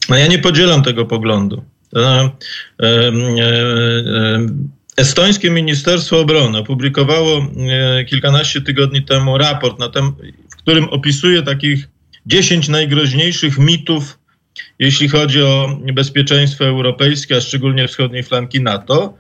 No 0.09 0.17
ja 0.17 0.27
nie 0.27 0.39
podzielam 0.39 0.83
tego 0.83 1.05
poglądu. 1.05 1.65
E, 1.95 2.31
e, 2.83 2.87
e, 2.87 4.47
estońskie 4.97 5.51
Ministerstwo 5.51 6.21
Obrony 6.21 6.59
opublikowało 6.59 7.47
kilkanaście 8.09 8.61
tygodni 8.61 9.03
temu 9.03 9.39
raport, 9.39 9.79
tem, 9.93 10.13
w 10.51 10.57
którym 10.57 10.85
opisuje 10.85 11.43
takich 11.43 11.89
10 12.27 12.69
najgroźniejszych 12.69 13.59
mitów, 13.59 14.19
jeśli 14.79 15.09
chodzi 15.09 15.43
o 15.43 15.81
bezpieczeństwo 15.95 16.65
europejskie, 16.65 17.37
a 17.37 17.41
szczególnie 17.41 17.89
wschodniej 17.89 18.23
flanki 18.23 18.61
NATO. 18.61 19.15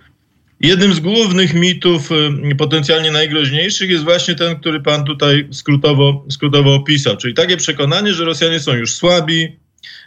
Jednym 0.60 0.94
z 0.94 1.00
głównych 1.00 1.54
mitów, 1.54 2.10
potencjalnie 2.58 3.10
najgroźniejszych, 3.10 3.90
jest 3.90 4.04
właśnie 4.04 4.34
ten, 4.34 4.56
który 4.56 4.80
pan 4.80 5.04
tutaj 5.04 5.48
skrótowo, 5.50 6.24
skrótowo 6.30 6.74
opisał, 6.74 7.16
czyli 7.16 7.34
takie 7.34 7.56
przekonanie, 7.56 8.14
że 8.14 8.24
Rosjanie 8.24 8.60
są 8.60 8.72
już 8.72 8.94
słabi, 8.94 9.56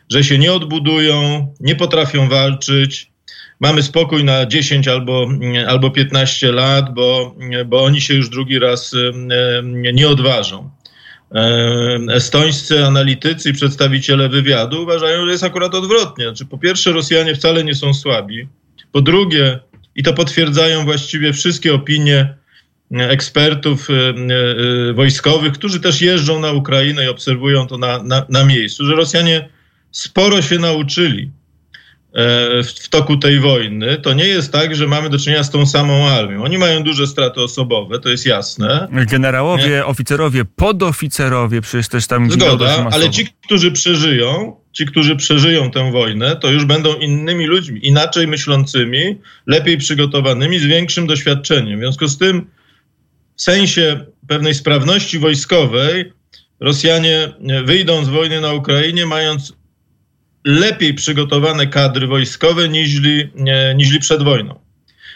że 0.10 0.24
się 0.24 0.38
nie 0.38 0.54
odbudują, 0.54 1.48
nie 1.60 1.76
potrafią 1.76 2.30
walczyć. 2.30 3.12
Mamy 3.60 3.84
spokój 3.84 4.24
na 4.24 4.46
10 4.46 4.88
albo, 4.88 5.28
albo 5.68 5.92
15 5.92 6.52
lat, 6.52 6.94
bo, 6.94 7.36
bo 7.66 7.84
oni 7.84 8.02
się 8.02 8.14
już 8.14 8.30
drugi 8.30 8.60
raz 8.60 8.96
nie 9.94 10.08
odważą. 10.08 10.70
Estońscy 12.12 12.86
analitycy 12.86 13.50
i 13.50 13.54
przedstawiciele 13.54 14.30
wywiadu 14.30 14.84
uważają, 14.84 15.26
że 15.26 15.32
jest 15.32 15.44
akurat 15.44 15.76
odwrotnie. 15.76 16.26
Znaczy, 16.26 16.46
po 16.46 16.58
pierwsze, 16.58 16.92
Rosjanie 16.92 17.36
wcale 17.36 17.64
nie 17.64 17.76
są 17.76 17.94
słabi. 17.94 18.48
Po 18.92 19.02
drugie, 19.02 19.60
i 19.96 20.04
to 20.04 20.14
potwierdzają 20.14 20.86
właściwie 20.86 21.34
wszystkie 21.34 21.74
opinie 21.74 22.34
ekspertów 22.92 23.88
wojskowych, 24.94 25.54
którzy 25.54 25.80
też 25.80 26.02
jeżdżą 26.02 26.40
na 26.40 26.52
Ukrainę 26.52 27.06
i 27.06 27.08
obserwują 27.08 27.68
to 27.68 27.78
na, 27.78 28.04
na, 28.04 28.26
na 28.30 28.46
miejscu, 28.46 28.86
że 28.86 28.96
Rosjanie 28.96 29.50
sporo 29.98 30.42
się 30.42 30.60
nauczyli 30.60 31.32
e, 32.14 32.64
w 32.64 32.90
toku 32.90 33.18
tej 33.18 33.40
wojny, 33.40 33.98
to 33.98 34.14
nie 34.14 34.28
jest 34.28 34.52
tak, 34.52 34.76
że 34.76 34.88
mamy 34.88 35.10
do 35.10 35.20
czynienia 35.20 35.44
z 35.44 35.52
tą 35.52 35.66
samą 35.66 36.08
armią. 36.08 36.44
Oni 36.44 36.58
mają 36.58 36.84
duże 36.84 37.08
straty 37.08 37.42
osobowe, 37.42 38.00
to 38.00 38.10
jest 38.10 38.26
jasne. 38.26 38.88
Generałowie, 38.92 39.70
nie? 39.70 39.86
oficerowie, 39.86 40.46
podoficerowie, 40.46 41.62
przecież 41.62 41.88
też 41.88 42.08
tam 42.08 42.32
Zgoda, 42.32 42.88
ale 42.92 43.10
ci, 43.10 43.28
którzy 43.46 43.72
przeżyją, 43.72 44.56
ci, 44.72 44.86
którzy 44.86 45.16
przeżyją 45.16 45.72
tę 45.72 45.92
wojnę, 45.92 46.36
to 46.36 46.52
już 46.52 46.66
będą 46.66 46.96
innymi 46.96 47.46
ludźmi, 47.46 47.88
inaczej 47.88 48.28
myślącymi, 48.28 49.16
lepiej 49.48 49.78
przygotowanymi, 49.78 50.60
z 50.60 50.66
większym 50.66 51.08
doświadczeniem. 51.08 51.80
W 51.80 51.82
związku 51.82 52.08
z 52.08 52.18
tym, 52.18 52.48
w 53.36 53.42
sensie 53.42 54.06
pewnej 54.28 54.54
sprawności 54.54 55.20
wojskowej, 55.20 56.12
Rosjanie 56.60 57.34
wyjdą 57.66 58.06
z 58.06 58.10
wojny 58.10 58.42
na 58.42 58.54
Ukrainie, 58.54 59.06
mając 59.06 59.54
lepiej 60.48 60.94
przygotowane 60.94 61.68
kadry 61.68 62.08
wojskowe 62.08 62.70
niźli, 62.70 63.30
niźli 63.76 64.00
przed 64.00 64.24
wojną. 64.24 64.60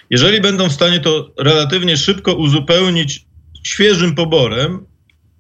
Jeżeli 0.10 0.42
będą 0.42 0.70
w 0.70 0.74
stanie 0.74 1.00
to 1.00 1.32
relatywnie 1.40 1.98
szybko 1.98 2.34
uzupełnić 2.34 3.26
świeżym 3.64 4.16
poborem, 4.16 4.86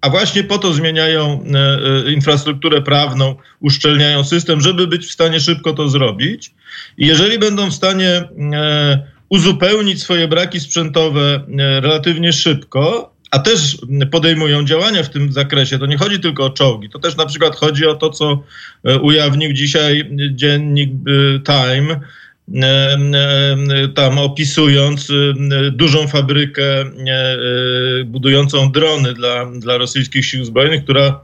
a 0.01 0.09
właśnie 0.09 0.43
po 0.43 0.57
to 0.57 0.73
zmieniają 0.73 1.43
e, 1.53 2.07
e, 2.07 2.11
infrastrukturę 2.11 2.81
prawną, 2.81 3.35
uszczelniają 3.59 4.23
system, 4.23 4.61
żeby 4.61 4.87
być 4.87 5.05
w 5.05 5.11
stanie 5.11 5.39
szybko 5.39 5.73
to 5.73 5.89
zrobić. 5.89 6.53
I 6.97 7.07
jeżeli 7.07 7.39
będą 7.39 7.69
w 7.69 7.73
stanie 7.73 8.09
e, 8.09 9.07
uzupełnić 9.29 10.01
swoje 10.01 10.27
braki 10.27 10.59
sprzętowe 10.59 11.45
relatywnie 11.81 12.33
szybko, 12.33 13.10
a 13.31 13.39
też 13.39 13.77
podejmują 14.11 14.65
działania 14.65 15.03
w 15.03 15.09
tym 15.09 15.31
zakresie. 15.31 15.79
To 15.79 15.85
nie 15.85 15.97
chodzi 15.97 16.19
tylko 16.19 16.45
o 16.45 16.49
czołgi, 16.49 16.89
to 16.89 16.99
też 16.99 17.17
na 17.17 17.25
przykład 17.25 17.55
chodzi 17.55 17.85
o 17.85 17.95
to, 17.95 18.09
co 18.09 18.43
e, 18.83 18.99
ujawnił 18.99 19.53
dzisiaj 19.53 20.09
dziennik 20.31 20.89
e, 20.89 21.39
Time, 21.39 21.99
e, 22.63 23.87
tam 23.95 24.17
opisując 24.17 25.07
dużą 25.71 26.07
fabrykę 26.07 26.63
budującą 28.05 28.71
drony 28.71 29.13
dla, 29.13 29.45
dla 29.45 29.77
rosyjskich 29.77 30.25
sił 30.25 30.45
zbrojnych, 30.45 30.83
która 30.83 31.23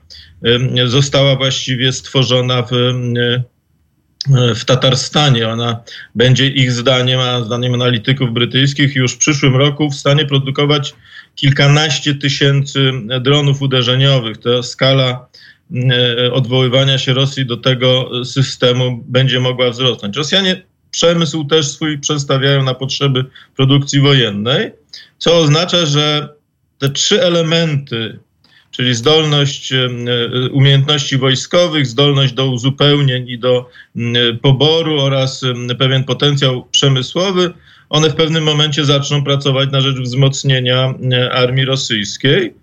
została 0.85 1.35
właściwie 1.35 1.91
stworzona 1.91 2.61
w, 2.61 2.71
w 4.55 4.65
Tatarstanie. 4.65 5.49
Ona 5.49 5.83
będzie 6.15 6.47
ich 6.47 6.71
zdaniem, 6.71 7.19
a 7.19 7.43
zdaniem 7.43 7.73
analityków 7.73 8.33
brytyjskich 8.33 8.95
już 8.95 9.13
w 9.13 9.17
przyszłym 9.17 9.55
roku 9.55 9.89
w 9.89 9.95
stanie 9.95 10.25
produkować 10.25 10.93
kilkanaście 11.37 12.15
tysięcy 12.15 12.91
dronów 13.21 13.61
uderzeniowych. 13.61 14.37
To 14.37 14.63
skala 14.63 15.27
e, 15.71 16.33
odwoływania 16.33 16.97
się 16.97 17.13
Rosji 17.13 17.45
do 17.45 17.57
tego 17.57 18.11
systemu 18.25 19.03
będzie 19.07 19.39
mogła 19.39 19.69
wzrosnąć. 19.69 20.17
Rosjanie 20.17 20.63
przemysł 20.91 21.43
też 21.43 21.67
swój 21.67 21.99
przestawiają 21.99 22.63
na 22.63 22.73
potrzeby 22.73 23.25
produkcji 23.55 23.99
wojennej, 23.99 24.71
co 25.17 25.37
oznacza, 25.37 25.85
że 25.85 26.29
te 26.79 26.89
trzy 26.89 27.21
elementy 27.21 28.19
czyli 28.71 28.95
zdolność 28.95 29.73
e, 29.73 29.89
umiejętności 30.51 31.17
wojskowych, 31.17 31.87
zdolność 31.87 32.33
do 32.33 32.51
uzupełnień 32.51 33.29
i 33.29 33.39
do 33.39 33.69
poboru 34.41 34.99
oraz 34.99 35.41
pewien 35.79 36.03
potencjał 36.03 36.65
przemysłowy, 36.71 37.53
one 37.89 38.09
w 38.09 38.15
pewnym 38.15 38.43
momencie 38.43 38.85
zaczną 38.85 39.23
pracować 39.23 39.71
na 39.71 39.81
rzecz 39.81 39.97
wzmocnienia 39.97 40.93
armii 41.31 41.65
rosyjskiej. 41.65 42.53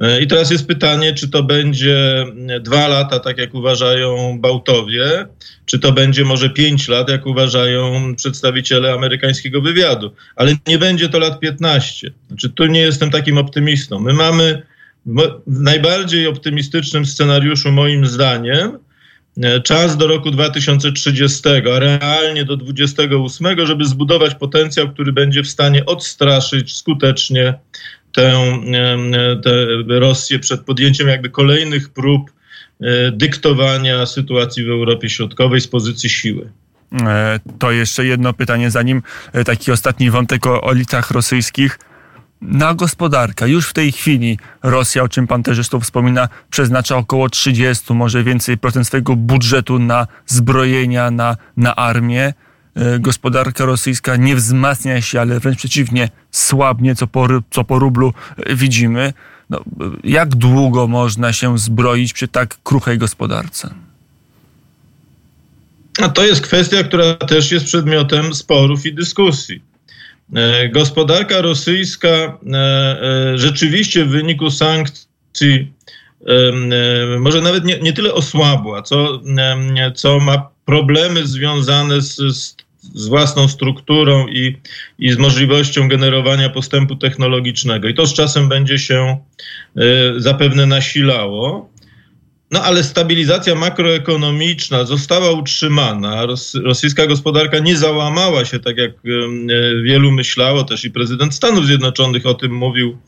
E, 0.00 0.20
I 0.20 0.26
teraz 0.26 0.50
jest 0.50 0.66
pytanie, 0.66 1.14
czy 1.14 1.28
to 1.28 1.42
będzie 1.42 2.26
dwa 2.60 2.88
lata, 2.88 3.20
tak 3.20 3.38
jak 3.38 3.54
uważają 3.54 4.38
Bałtowie, 4.40 5.26
czy 5.66 5.78
to 5.78 5.92
będzie 5.92 6.24
może 6.24 6.50
pięć 6.50 6.88
lat, 6.88 7.08
jak 7.08 7.26
uważają 7.26 8.14
przedstawiciele 8.16 8.92
amerykańskiego 8.92 9.60
wywiadu. 9.60 10.10
Ale 10.36 10.56
nie 10.66 10.78
będzie 10.78 11.08
to 11.08 11.18
lat 11.18 11.40
15. 11.40 12.10
Znaczy, 12.28 12.50
tu 12.50 12.66
nie 12.66 12.80
jestem 12.80 13.10
takim 13.10 13.38
optymistą. 13.38 14.00
My 14.00 14.12
mamy 14.12 14.62
w 15.46 15.60
najbardziej 15.60 16.26
optymistycznym 16.26 17.06
scenariuszu, 17.06 17.72
moim 17.72 18.06
zdaniem, 18.06 18.68
e, 18.68 18.78
czas 19.64 19.96
do 19.96 20.06
roku 20.06 20.30
2030, 20.30 21.42
a 21.48 21.78
realnie 21.78 22.44
do 22.44 22.56
2028, 22.56 23.66
żeby 23.66 23.84
zbudować 23.84 24.34
potencjał, 24.34 24.88
który 24.88 25.12
będzie 25.12 25.42
w 25.42 25.48
stanie 25.48 25.86
odstraszyć 25.86 26.76
skutecznie 26.76 27.54
tę, 28.12 28.32
e, 28.32 29.36
tę 29.36 29.66
Rosję 29.86 30.38
przed 30.38 30.60
podjęciem 30.60 31.08
jakby 31.08 31.30
kolejnych 31.30 31.88
prób 31.88 32.30
e, 32.80 33.10
dyktowania 33.10 34.06
sytuacji 34.06 34.64
w 34.64 34.70
Europie 34.70 35.08
Środkowej 35.08 35.60
z 35.60 35.68
pozycji 35.68 36.10
siły. 36.10 36.50
To 37.58 37.72
jeszcze 37.72 38.06
jedno 38.06 38.32
pytanie, 38.32 38.70
zanim 38.70 39.02
taki 39.46 39.72
ostatni 39.72 40.10
wątek 40.10 40.46
o 40.46 40.72
elitach 40.72 41.10
rosyjskich 41.10 41.78
na 42.40 42.74
gospodarkę. 42.74 43.48
Już 43.48 43.68
w 43.68 43.72
tej 43.72 43.92
chwili 43.92 44.38
Rosja, 44.62 45.02
o 45.02 45.08
czym 45.08 45.26
pan 45.26 45.42
też 45.42 45.54
zresztą 45.54 45.80
wspomina, 45.80 46.28
przeznacza 46.50 46.96
około 46.96 47.28
30, 47.28 47.94
może 47.94 48.24
więcej 48.24 48.58
procent 48.58 48.86
swojego 48.86 49.16
budżetu 49.16 49.78
na 49.78 50.06
zbrojenia, 50.26 51.10
na, 51.10 51.36
na 51.56 51.76
armię. 51.76 52.34
E, 52.74 52.98
gospodarka 52.98 53.64
rosyjska 53.64 54.16
nie 54.16 54.36
wzmacnia 54.36 55.00
się, 55.00 55.20
ale 55.20 55.40
wręcz 55.40 55.58
przeciwnie, 55.58 56.08
słabnie, 56.30 56.94
co 56.94 57.06
po, 57.06 57.28
co 57.50 57.64
po 57.64 57.78
rublu 57.78 58.14
e, 58.36 58.54
widzimy. 58.56 59.12
No, 59.50 59.60
jak 60.04 60.28
długo 60.28 60.86
można 60.86 61.32
się 61.32 61.58
zbroić 61.58 62.12
przy 62.12 62.28
tak 62.28 62.56
kruchej 62.62 62.98
gospodarce? 62.98 63.74
A 66.02 66.08
to 66.08 66.24
jest 66.24 66.40
kwestia, 66.40 66.84
która 66.84 67.14
też 67.14 67.52
jest 67.52 67.66
przedmiotem 67.66 68.34
sporów 68.34 68.86
i 68.86 68.94
dyskusji. 68.94 69.62
E, 70.34 70.68
gospodarka 70.68 71.40
rosyjska 71.40 72.08
e, 72.08 72.38
e, 72.56 73.38
rzeczywiście 73.38 74.04
w 74.04 74.08
wyniku 74.08 74.50
sankcji 74.50 75.72
może 77.18 77.40
nawet 77.40 77.64
nie, 77.64 77.78
nie 77.78 77.92
tyle 77.92 78.14
osłabła, 78.14 78.82
co, 78.82 79.22
co 79.94 80.20
ma 80.20 80.48
problemy 80.64 81.26
związane 81.26 82.00
z, 82.00 82.16
z, 82.16 82.56
z 82.94 83.08
własną 83.08 83.48
strukturą 83.48 84.26
i, 84.28 84.56
i 84.98 85.12
z 85.12 85.18
możliwością 85.18 85.88
generowania 85.88 86.50
postępu 86.50 86.96
technologicznego. 86.96 87.88
I 87.88 87.94
to 87.94 88.06
z 88.06 88.14
czasem 88.14 88.48
będzie 88.48 88.78
się 88.78 89.18
zapewne 90.16 90.66
nasilało. 90.66 91.70
No 92.50 92.62
ale 92.62 92.84
stabilizacja 92.84 93.54
makroekonomiczna 93.54 94.84
została 94.84 95.30
utrzymana. 95.30 96.26
rosyjska 96.64 97.06
gospodarka 97.06 97.58
nie 97.58 97.76
załamała 97.76 98.44
się 98.44 98.58
tak, 98.58 98.76
jak 98.76 98.90
e, 98.90 98.94
wielu 99.82 100.12
myślało, 100.12 100.64
też 100.64 100.84
i 100.84 100.90
prezydent 100.90 101.34
Stanów 101.34 101.66
Zjednoczonych 101.66 102.26
o 102.26 102.34
tym 102.34 102.52
mówił 102.52 102.98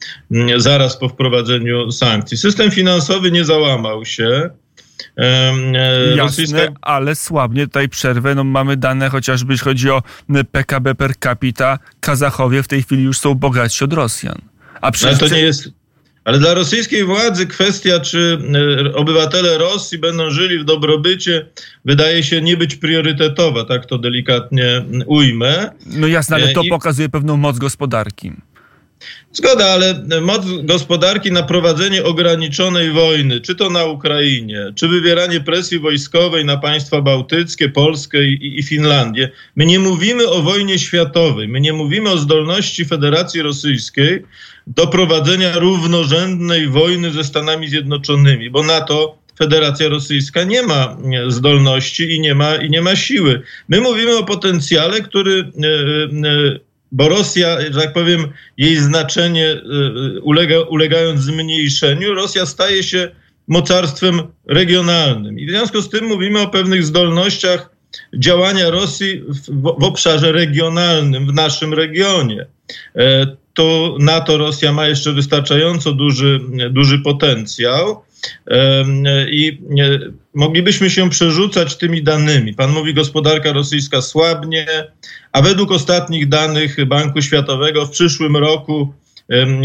zaraz 0.57 0.97
po 0.97 1.09
wprowadzeniu 1.09 1.93
sankcji. 1.93 2.37
System 2.37 2.71
finansowy 2.71 3.31
nie 3.31 3.45
załamał 3.45 4.05
się. 4.05 4.51
E, 5.17 5.53
rosyjska... 6.17 6.59
Jasne, 6.59 6.77
ale 6.83 7.15
słabnie 7.15 7.67
tutaj 7.67 7.89
przerwę. 7.89 8.35
No, 8.35 8.45
mamy 8.45 8.77
dane 8.77 9.09
chociażby, 9.09 9.53
jeśli 9.53 9.65
chodzi 9.65 9.91
o 9.91 10.03
PKB 10.53 10.95
per 10.95 11.17
capita. 11.17 11.79
Kazachowie 12.01 12.63
w 12.63 12.69
tej 12.69 12.83
chwili 12.83 13.03
już 13.03 13.19
są 13.19 13.35
bogatsi 13.35 13.85
od 13.85 13.93
Rosjan. 13.93 14.39
A 14.81 14.91
przecież... 14.91 15.21
Ale 15.21 15.29
to 15.31 15.35
nie 15.35 15.43
jest 15.43 15.78
ale 16.29 16.39
dla 16.39 16.55
rosyjskiej 16.55 17.05
władzy 17.05 17.47
kwestia, 17.47 18.01
czy 18.01 18.39
e, 18.87 18.95
obywatele 18.95 19.59
Rosji 19.59 19.99
będą 19.99 20.31
żyli 20.31 20.59
w 20.59 20.65
dobrobycie, 20.65 21.47
wydaje 21.85 22.23
się 22.23 22.43
nie 22.43 22.57
być 22.57 22.77
priorytetowa, 22.77 23.65
tak 23.65 23.87
to 23.87 23.99
delikatnie 23.99 24.85
ujmę. 25.07 25.71
No 25.87 26.07
jasne, 26.07 26.37
ale 26.37 26.49
to 26.49 26.63
I... 26.63 26.69
pokazuje 26.69 27.09
pewną 27.09 27.37
moc 27.37 27.59
gospodarki. 27.59 28.33
Zgoda, 29.33 29.67
ale 29.67 30.05
moc 30.21 30.43
gospodarki 30.63 31.33
na 31.33 31.43
prowadzenie 31.43 32.05
ograniczonej 32.05 32.91
wojny, 32.91 33.41
czy 33.41 33.55
to 33.55 33.71
na 33.71 33.85
Ukrainie, 33.85 34.73
czy 34.75 34.89
wywieranie 34.89 35.41
presji 35.41 35.79
wojskowej 35.79 36.45
na 36.45 36.57
państwa 36.57 37.03
bałtyckie, 37.03 37.69
Polskę 37.69 38.25
i, 38.25 38.59
i, 38.59 38.63
Finlandię. 38.63 39.31
My 39.57 39.67
nie 39.67 39.79
mówimy 39.79 40.29
o 40.29 40.43
wojnie 40.43 40.79
światowej, 40.79 41.49
my 41.49 41.61
nie 41.61 41.73
mówimy 41.73 42.11
o 42.11 42.19
zdolności 42.19 42.85
Federacji 42.85 43.43
Rosyjskiej 43.43 44.23
do 44.67 44.87
prowadzenia 44.87 45.59
równorzędnej 45.59 46.69
wojny 46.69 47.13
ze 47.13 47.25
Stanami 47.25 47.69
Zjednoczonymi, 47.69 48.51
bo 48.51 48.63
na 48.63 48.81
to 48.81 49.19
Federacja 49.39 49.89
Rosyjska 49.89 50.45
nie 50.45 50.63
ma 50.63 50.97
zdolności 51.29 52.15
i 52.15 52.21
nie 52.21 52.35
ma, 52.35 52.57
i 52.57 52.71
nie 52.71 52.83
ma 52.83 52.97
siły. 52.97 53.43
My 53.69 53.81
mówimy 53.81 54.17
o 54.17 54.25
potencjale, 54.25 55.01
który 55.01 55.41
e, 55.41 55.67
e, 56.29 56.68
bo 56.93 57.09
Rosja, 57.09 57.61
że 57.61 57.81
tak 57.81 57.93
powiem, 57.93 58.29
jej 58.57 58.77
znaczenie 58.77 59.47
y, 59.47 60.21
ulega, 60.23 60.61
ulegając 60.61 61.21
zmniejszeniu, 61.21 62.15
Rosja 62.15 62.47
staje 62.47 62.83
się 62.83 63.11
mocarstwem 63.49 64.23
regionalnym. 64.47 65.39
I 65.39 65.47
w 65.47 65.51
związku 65.51 65.83
z 65.83 65.89
tym 65.89 66.05
mówimy 66.05 66.41
o 66.41 66.49
pewnych 66.49 66.85
zdolnościach 66.85 67.71
działania 68.15 68.71
Rosji 68.71 69.21
w, 69.21 69.63
w 69.63 69.85
obszarze 69.85 70.33
regionalnym, 70.33 71.27
w 71.27 71.35
naszym 71.35 71.75
regionie. 71.75 72.47
E, 72.97 73.27
to 73.55 73.97
NATO 74.01 74.39
Rosja 74.39 74.73
ma 74.73 74.87
jeszcze 74.87 75.13
wystarczająco 75.13 75.93
duży, 75.93 76.41
duży 76.71 76.99
potencjał. 76.99 78.03
I 79.31 79.61
moglibyśmy 80.35 80.91
się 80.91 81.11
przerzucać 81.11 81.77
tymi 81.77 82.03
danymi. 82.03 82.55
Pan 82.55 82.71
mówi, 82.71 82.95
gospodarka 82.95 83.53
rosyjska 83.53 84.03
słabnie, 84.03 84.67
a 85.33 85.43
według 85.43 85.73
ostatnich 85.73 86.29
danych 86.29 86.87
Banku 86.87 87.23
Światowego 87.23 87.87
w 87.87 87.91
przyszłym 87.91 88.37
roku 88.37 88.95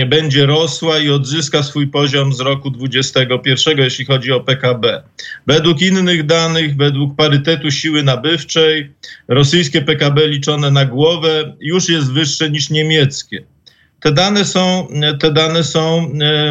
będzie 0.07 0.45
rosła 0.45 0.99
i 0.99 1.09
odzyska 1.09 1.63
swój 1.63 1.87
poziom 1.87 2.33
z 2.33 2.39
roku 2.39 2.71
2021, 2.71 3.77
jeśli 3.77 4.05
chodzi 4.05 4.31
o 4.31 4.39
PKB. 4.39 5.03
Według 5.47 5.81
innych 5.81 6.25
danych, 6.25 6.75
według 6.75 7.15
parytetu 7.15 7.71
siły 7.71 8.03
nabywczej, 8.03 8.91
rosyjskie 9.27 9.81
PKB 9.81 10.27
liczone 10.27 10.71
na 10.71 10.85
głowę 10.85 11.55
już 11.59 11.89
jest 11.89 12.13
wyższe 12.13 12.49
niż 12.49 12.69
niemieckie 12.69 13.43
te 14.03 14.11
dane 14.11 14.45
są, 14.45 14.87
te 15.19 15.31
dane 15.31 15.63
są 15.63 16.11
e, 16.21 16.49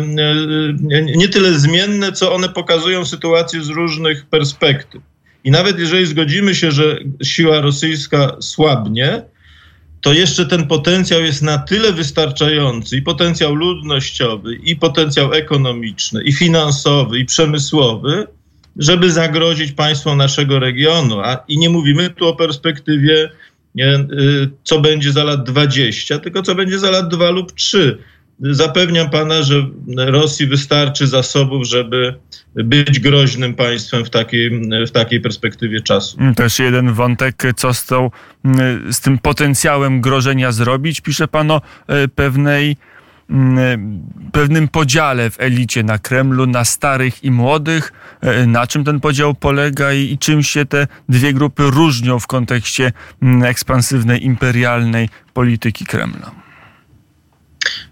e, 0.93 1.03
nie 1.03 1.29
tyle 1.29 1.59
zmienne, 1.59 2.13
co 2.13 2.35
one 2.35 2.49
pokazują 2.49 3.05
sytuację 3.05 3.63
z 3.63 3.69
różnych 3.69 4.27
perspektyw. 4.27 5.03
I 5.45 5.51
nawet 5.51 5.79
jeżeli 5.79 6.07
zgodzimy 6.07 6.55
się, 6.55 6.71
że 6.71 6.99
siła 7.23 7.61
rosyjska 7.61 8.37
słabnie, 8.41 9.23
to 10.01 10.13
jeszcze 10.13 10.47
ten 10.47 10.67
potencjał 10.67 11.21
jest 11.21 11.43
na 11.43 11.59
tyle 11.59 11.93
wystarczający 11.93 12.97
i 12.97 13.03
potencjał 13.03 13.55
ludnościowy, 13.55 14.55
i 14.55 14.77
potencjał 14.77 15.33
ekonomiczny, 15.33 16.23
i 16.23 16.33
finansowy, 16.33 17.19
i 17.19 17.25
przemysłowy, 17.25 18.27
żeby 18.77 19.11
zagrozić 19.11 19.73
państwom 19.73 20.19
naszego 20.19 20.59
regionu. 20.59 21.21
A, 21.21 21.45
I 21.49 21.59
nie 21.59 21.71
mówimy 21.71 22.11
tu 22.11 22.27
o 22.27 22.37
perspektywie 22.37 23.31
nie, 23.75 23.95
y, 23.95 24.51
co 24.65 24.81
będzie 24.81 25.13
za 25.13 25.25
lat 25.25 25.45
20, 25.45 26.19
tylko 26.19 26.43
co 26.43 26.55
będzie 26.55 26.79
za 26.79 26.91
lat 26.91 27.09
2 27.09 27.31
lub 27.31 27.53
3. 27.53 27.99
Zapewniam 28.41 29.11
pana, 29.11 29.43
że 29.43 29.67
Rosji 29.97 30.47
wystarczy 30.47 31.07
zasobów, 31.07 31.67
żeby 31.67 32.15
być 32.55 33.01
groźnym 33.01 33.55
państwem 33.55 34.05
w 34.05 34.11
takiej, 34.11 34.51
w 34.87 34.91
takiej 34.91 35.21
perspektywie 35.21 35.81
czasu. 35.81 36.21
Mm, 36.21 36.35
też 36.35 36.59
jeden 36.59 36.93
wątek, 36.93 37.43
co 37.57 37.75
z, 37.75 37.87
tą, 37.87 38.11
mm, 38.45 38.93
z 38.93 39.01
tym 39.01 39.19
potencjałem 39.19 40.01
grożenia 40.01 40.53
zrobić. 40.53 41.01
Pisze 41.01 41.29
pan 41.29 41.51
o 41.51 41.63
e, 41.87 42.09
pewnej 42.09 42.77
pewnym 44.33 44.69
podziale 44.69 45.31
w 45.31 45.41
elicie 45.41 45.83
na 45.83 45.99
Kremlu, 45.99 46.47
na 46.47 46.65
starych 46.65 47.25
i 47.25 47.31
młodych. 47.31 47.93
E, 48.21 48.47
na 48.47 48.67
czym 48.67 48.85
ten 48.85 49.01
podział 49.01 49.35
polega 49.35 49.93
i, 49.93 50.13
i 50.13 50.19
czym 50.19 50.43
się 50.43 50.67
te 50.67 50.87
dwie 51.09 51.33
grupy 51.33 51.63
różnią 51.71 52.19
w 52.19 52.27
kontekście 52.27 52.93
mm, 53.23 53.43
ekspansywnej, 53.43 54.25
imperialnej 54.25 55.09
polityki 55.35 55.87
Kremla? 55.87 56.31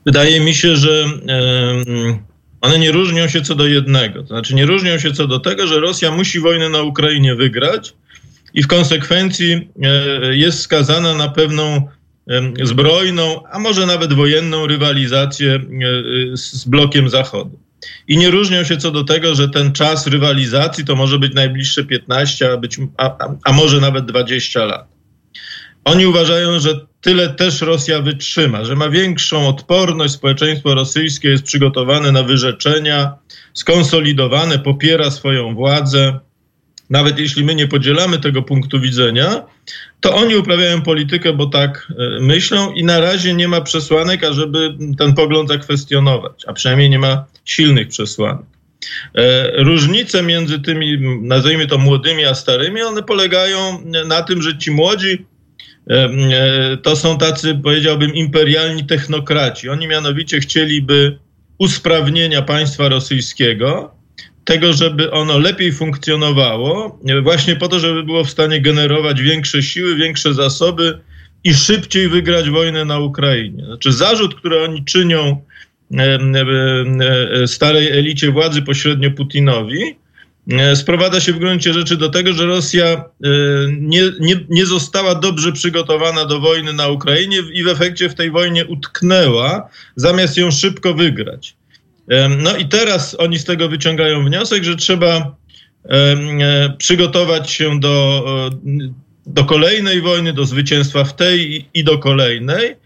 Wydaje 0.07 0.41
mi 0.41 0.55
się, 0.55 0.77
że 0.77 1.05
one 2.61 2.79
nie 2.79 2.93
różnią 2.93 3.29
się 3.29 3.43
co 3.43 3.55
do 3.55 3.67
jednego. 3.67 4.23
To 4.23 4.29
znaczy, 4.29 4.55
nie 4.55 4.67
różnią 4.67 4.99
się 4.99 5.13
co 5.13 5.27
do 5.27 5.41
tego, 5.41 5.67
że 5.67 5.81
Rosja 5.81 6.11
musi 6.11 6.41
wojnę 6.41 6.69
na 6.69 6.83
Ukrainie 6.83 7.35
wygrać 7.35 7.95
i 8.55 8.63
w 8.63 8.67
konsekwencji 8.67 9.69
e, 9.83 10.37
jest 10.37 10.61
skazana 10.61 11.15
na 11.15 11.29
pewną 11.29 11.89
zbrojną, 12.63 13.43
a 13.51 13.59
może 13.59 13.87
nawet 13.87 14.13
wojenną 14.13 14.67
rywalizację 14.67 15.55
e, 15.55 15.61
z 16.37 16.65
blokiem 16.65 17.09
Zachodu. 17.09 17.59
I 18.09 18.19
nie 18.19 18.31
różnią 18.31 18.65
się 18.65 18.77
co 18.77 18.91
do 18.91 19.05
tego, 19.05 19.35
że 19.35 19.49
ten 19.49 19.73
czas 19.73 20.07
rywalizacji 20.07 20.85
to 20.85 20.97
może 20.97 21.19
być 21.19 21.35
najbliższe 21.35 21.85
15, 21.85 22.53
a, 22.53 22.57
być, 22.57 22.79
a, 22.97 23.17
a 23.45 23.53
może 23.53 23.81
nawet 23.81 24.07
20 24.07 24.65
lat. 24.65 24.89
Oni 25.85 26.07
uważają, 26.07 26.61
że 26.61 26.81
tyle 27.01 27.29
też 27.29 27.61
Rosja 27.61 28.03
wytrzyma, 28.03 28.65
że 28.65 28.77
ma 28.77 28.89
większą 28.89 29.49
odporność, 29.49 30.15
społeczeństwo 30.15 30.75
rosyjskie 30.75 31.29
jest 31.29 31.45
przygotowane 31.45 32.13
na 32.13 32.23
wyrzeczenia, 32.23 33.15
skonsolidowane, 33.55 34.59
popiera 34.59 35.11
swoją 35.11 35.55
władzę. 35.55 36.21
Nawet 36.91 37.19
jeśli 37.19 37.45
my 37.45 37.55
nie 37.55 37.69
podzielamy 37.69 38.19
tego 38.19 38.43
punktu 38.43 38.81
widzenia, 38.81 39.47
to 40.01 40.15
oni 40.15 40.37
uprawiają 40.37 40.83
politykę, 40.83 41.33
bo 41.33 41.47
tak 41.47 41.93
e, 41.99 42.21
myślą 42.21 42.73
i 42.73 42.85
na 42.85 43.01
razie 43.01 43.35
nie 43.35 43.49
ma 43.49 43.61
przesłanek, 43.61 44.25
ażeby 44.25 44.75
ten 44.99 45.15
pogląd 45.15 45.49
zakwestionować, 45.49 46.45
a 46.47 46.53
przynajmniej 46.53 46.91
nie 46.91 46.99
ma 46.99 47.25
silnych 47.45 47.89
przesłanek. 47.89 48.47
E, 49.15 49.51
różnice 49.65 50.23
między 50.23 50.61
tymi, 50.61 50.99
nazwijmy 51.23 51.67
to 51.67 51.79
młodymi, 51.79 52.25
a 52.25 52.35
starymi, 52.35 52.83
one 52.83 53.03
polegają 53.03 53.83
na 54.07 54.23
tym, 54.23 54.43
że 54.43 54.59
ci 54.59 54.71
młodzi 54.71 55.27
E, 55.91 56.77
to 56.77 56.97
są 56.97 57.19
tacy, 57.19 57.61
powiedziałbym, 57.63 58.15
imperialni 58.15 58.87
technokraci. 58.87 59.69
Oni 59.69 59.89
mianowicie 59.89 60.41
chcieliby 60.41 61.19
usprawnienia 61.59 62.43
państwa 62.43 62.89
rosyjskiego, 62.89 63.95
tego, 64.45 64.73
żeby 64.73 65.11
ono 65.11 65.39
lepiej 65.39 65.73
funkcjonowało, 65.73 67.01
e, 67.09 67.21
właśnie 67.21 67.57
po 67.57 67.69
to, 67.69 67.79
żeby 67.79 68.03
było 68.03 68.25
w 68.25 68.31
stanie 68.31 68.61
generować 68.61 69.23
większe 69.23 69.63
siły, 69.63 69.97
większe 69.97 70.35
zasoby 70.35 70.99
i 71.45 71.55
szybciej 71.55 72.09
wygrać 72.09 72.51
wojnę 72.51 72.85
na 72.85 72.99
Ukrainie. 72.99 73.65
Znaczy, 73.65 73.93
zarzut, 73.93 74.35
który 74.35 74.63
oni 74.63 74.85
czynią 74.85 75.43
e, 75.99 77.47
starej 77.47 77.99
elicie 77.99 78.31
władzy, 78.31 78.63
pośrednio 78.63 79.11
Putinowi, 79.11 79.97
E, 80.49 80.77
sprowadza 80.77 81.21
się 81.21 81.33
w 81.33 81.39
gruncie 81.39 81.73
rzeczy 81.73 81.97
do 81.97 82.09
tego, 82.09 82.33
że 82.33 82.47
Rosja 82.47 82.87
e, 82.87 83.29
nie, 83.81 84.03
nie, 84.21 84.37
nie 84.49 84.67
została 84.67 85.15
dobrze 85.15 85.53
przygotowana 85.53 86.25
do 86.25 86.41
wojny 86.41 86.73
na 86.73 86.89
Ukrainie 86.89 87.39
i 87.53 87.63
w 87.63 87.69
efekcie 87.69 88.09
w 88.09 88.15
tej 88.15 88.31
wojnie 88.31 88.67
utknęła, 88.67 89.69
zamiast 89.97 90.37
ją 90.37 90.51
szybko 90.51 90.95
wygrać. 90.95 91.57
E, 92.11 92.29
no 92.29 92.57
i 92.57 92.69
teraz 92.69 93.17
oni 93.19 93.39
z 93.39 93.45
tego 93.45 93.69
wyciągają 93.69 94.25
wniosek, 94.25 94.65
że 94.65 94.77
trzeba 94.77 95.41
przygotować 96.79 97.51
się 97.51 97.81
do, 97.81 98.25
do 99.27 99.45
kolejnej 99.45 100.01
wojny, 100.01 100.33
do 100.33 100.45
zwycięstwa 100.45 101.05
w 101.05 101.17
tej 101.17 101.69
i 101.75 101.85
do 101.85 101.99
kolejnej 101.99 102.77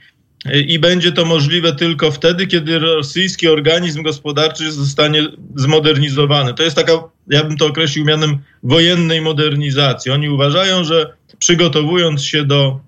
i 0.53 0.79
będzie 0.79 1.13
to 1.13 1.25
możliwe 1.25 1.73
tylko 1.73 2.11
wtedy, 2.11 2.47
kiedy 2.47 2.79
rosyjski 2.79 3.49
organizm 3.49 4.03
gospodarczy 4.03 4.73
zostanie 4.73 5.29
zmodernizowany. 5.57 6.55
To 6.55 6.63
jest 6.63 6.77
taka, 6.77 6.93
ja 7.29 7.45
bym 7.45 7.57
to 7.57 7.67
określił 7.67 8.05
mianem 8.05 8.39
wojennej 8.63 9.21
modernizacji. 9.21 10.13
Oni 10.13 10.29
uważają, 10.29 10.85
że 10.85 11.17
przygotowując 11.39 12.25
się 12.25 12.45
do, 12.45 12.81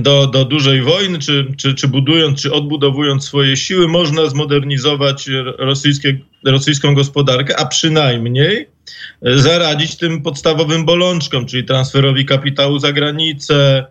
do, 0.00 0.26
do 0.26 0.44
dużej 0.44 0.82
wojny, 0.82 1.18
czy, 1.18 1.46
czy, 1.56 1.74
czy 1.74 1.88
budując, 1.88 2.42
czy 2.42 2.52
odbudowując 2.52 3.24
swoje 3.24 3.56
siły, 3.56 3.88
można 3.88 4.26
zmodernizować 4.26 5.28
rosyjskie, 5.58 6.18
rosyjską 6.44 6.94
gospodarkę, 6.94 7.56
a 7.56 7.66
przynajmniej 7.66 8.75
zaradzić 9.22 9.96
tym 9.96 10.22
podstawowym 10.22 10.84
bolączkom, 10.84 11.46
czyli 11.46 11.64
transferowi 11.64 12.26
kapitału 12.26 12.78
za 12.78 12.92
granicę, 12.92 13.86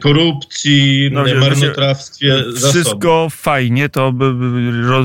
korupcji, 0.00 1.10
no, 1.12 1.24
marnotrawstwie 1.40 2.44
Wszystko 2.56 3.28
fajnie, 3.30 3.88
to 3.88 4.12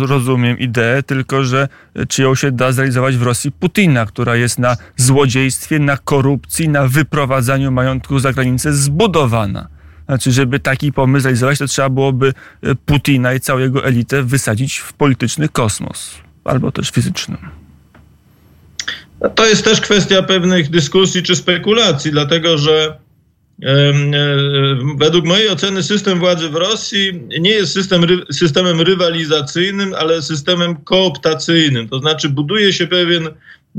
rozumiem 0.07 0.59
ideę, 0.59 1.03
tylko 1.03 1.43
że 1.43 1.67
czy 2.07 2.21
ją 2.21 2.35
się 2.35 2.51
da 2.51 2.71
zrealizować 2.71 3.17
w 3.17 3.21
Rosji 3.21 3.51
Putina, 3.51 4.05
która 4.05 4.35
jest 4.35 4.59
na 4.59 4.77
złodziejstwie, 4.95 5.79
na 5.79 5.97
korupcji, 5.97 6.69
na 6.69 6.87
wyprowadzaniu 6.87 7.71
majątku 7.71 8.19
za 8.19 8.33
granicę 8.33 8.73
zbudowana. 8.73 9.67
Znaczy, 10.05 10.31
żeby 10.31 10.59
taki 10.59 10.93
pomysł 10.93 11.23
realizować, 11.23 11.59
to 11.59 11.67
trzeba 11.67 11.89
byłoby 11.89 12.33
e, 12.63 12.75
Putina 12.75 13.33
i 13.33 13.39
całą 13.39 13.59
jego 13.59 13.85
elitę 13.85 14.23
wysadzić 14.23 14.77
w 14.77 14.93
polityczny 14.93 15.49
kosmos, 15.49 16.15
albo 16.43 16.71
też 16.71 16.89
fizyczny. 16.89 17.37
To 19.35 19.45
jest 19.45 19.63
też 19.63 19.81
kwestia 19.81 20.23
pewnych 20.23 20.69
dyskusji 20.69 21.23
czy 21.23 21.35
spekulacji, 21.35 22.11
dlatego 22.11 22.57
że 22.57 22.97
e, 23.63 23.93
według 24.97 25.25
mojej 25.25 25.49
oceny 25.49 25.83
system 25.83 26.19
władzy 26.19 26.49
w 26.49 26.55
Rosji 26.55 27.21
nie 27.39 27.49
jest 27.49 27.73
system, 27.73 28.05
systemem 28.31 28.81
rywalizacyjnym, 28.81 29.93
ale 29.93 30.21
systemem 30.21 30.75
kooptacyjnym. 30.75 31.89
To 31.89 31.99
znaczy 31.99 32.29
buduje 32.29 32.73
się 32.73 32.87
pewien 32.87 33.29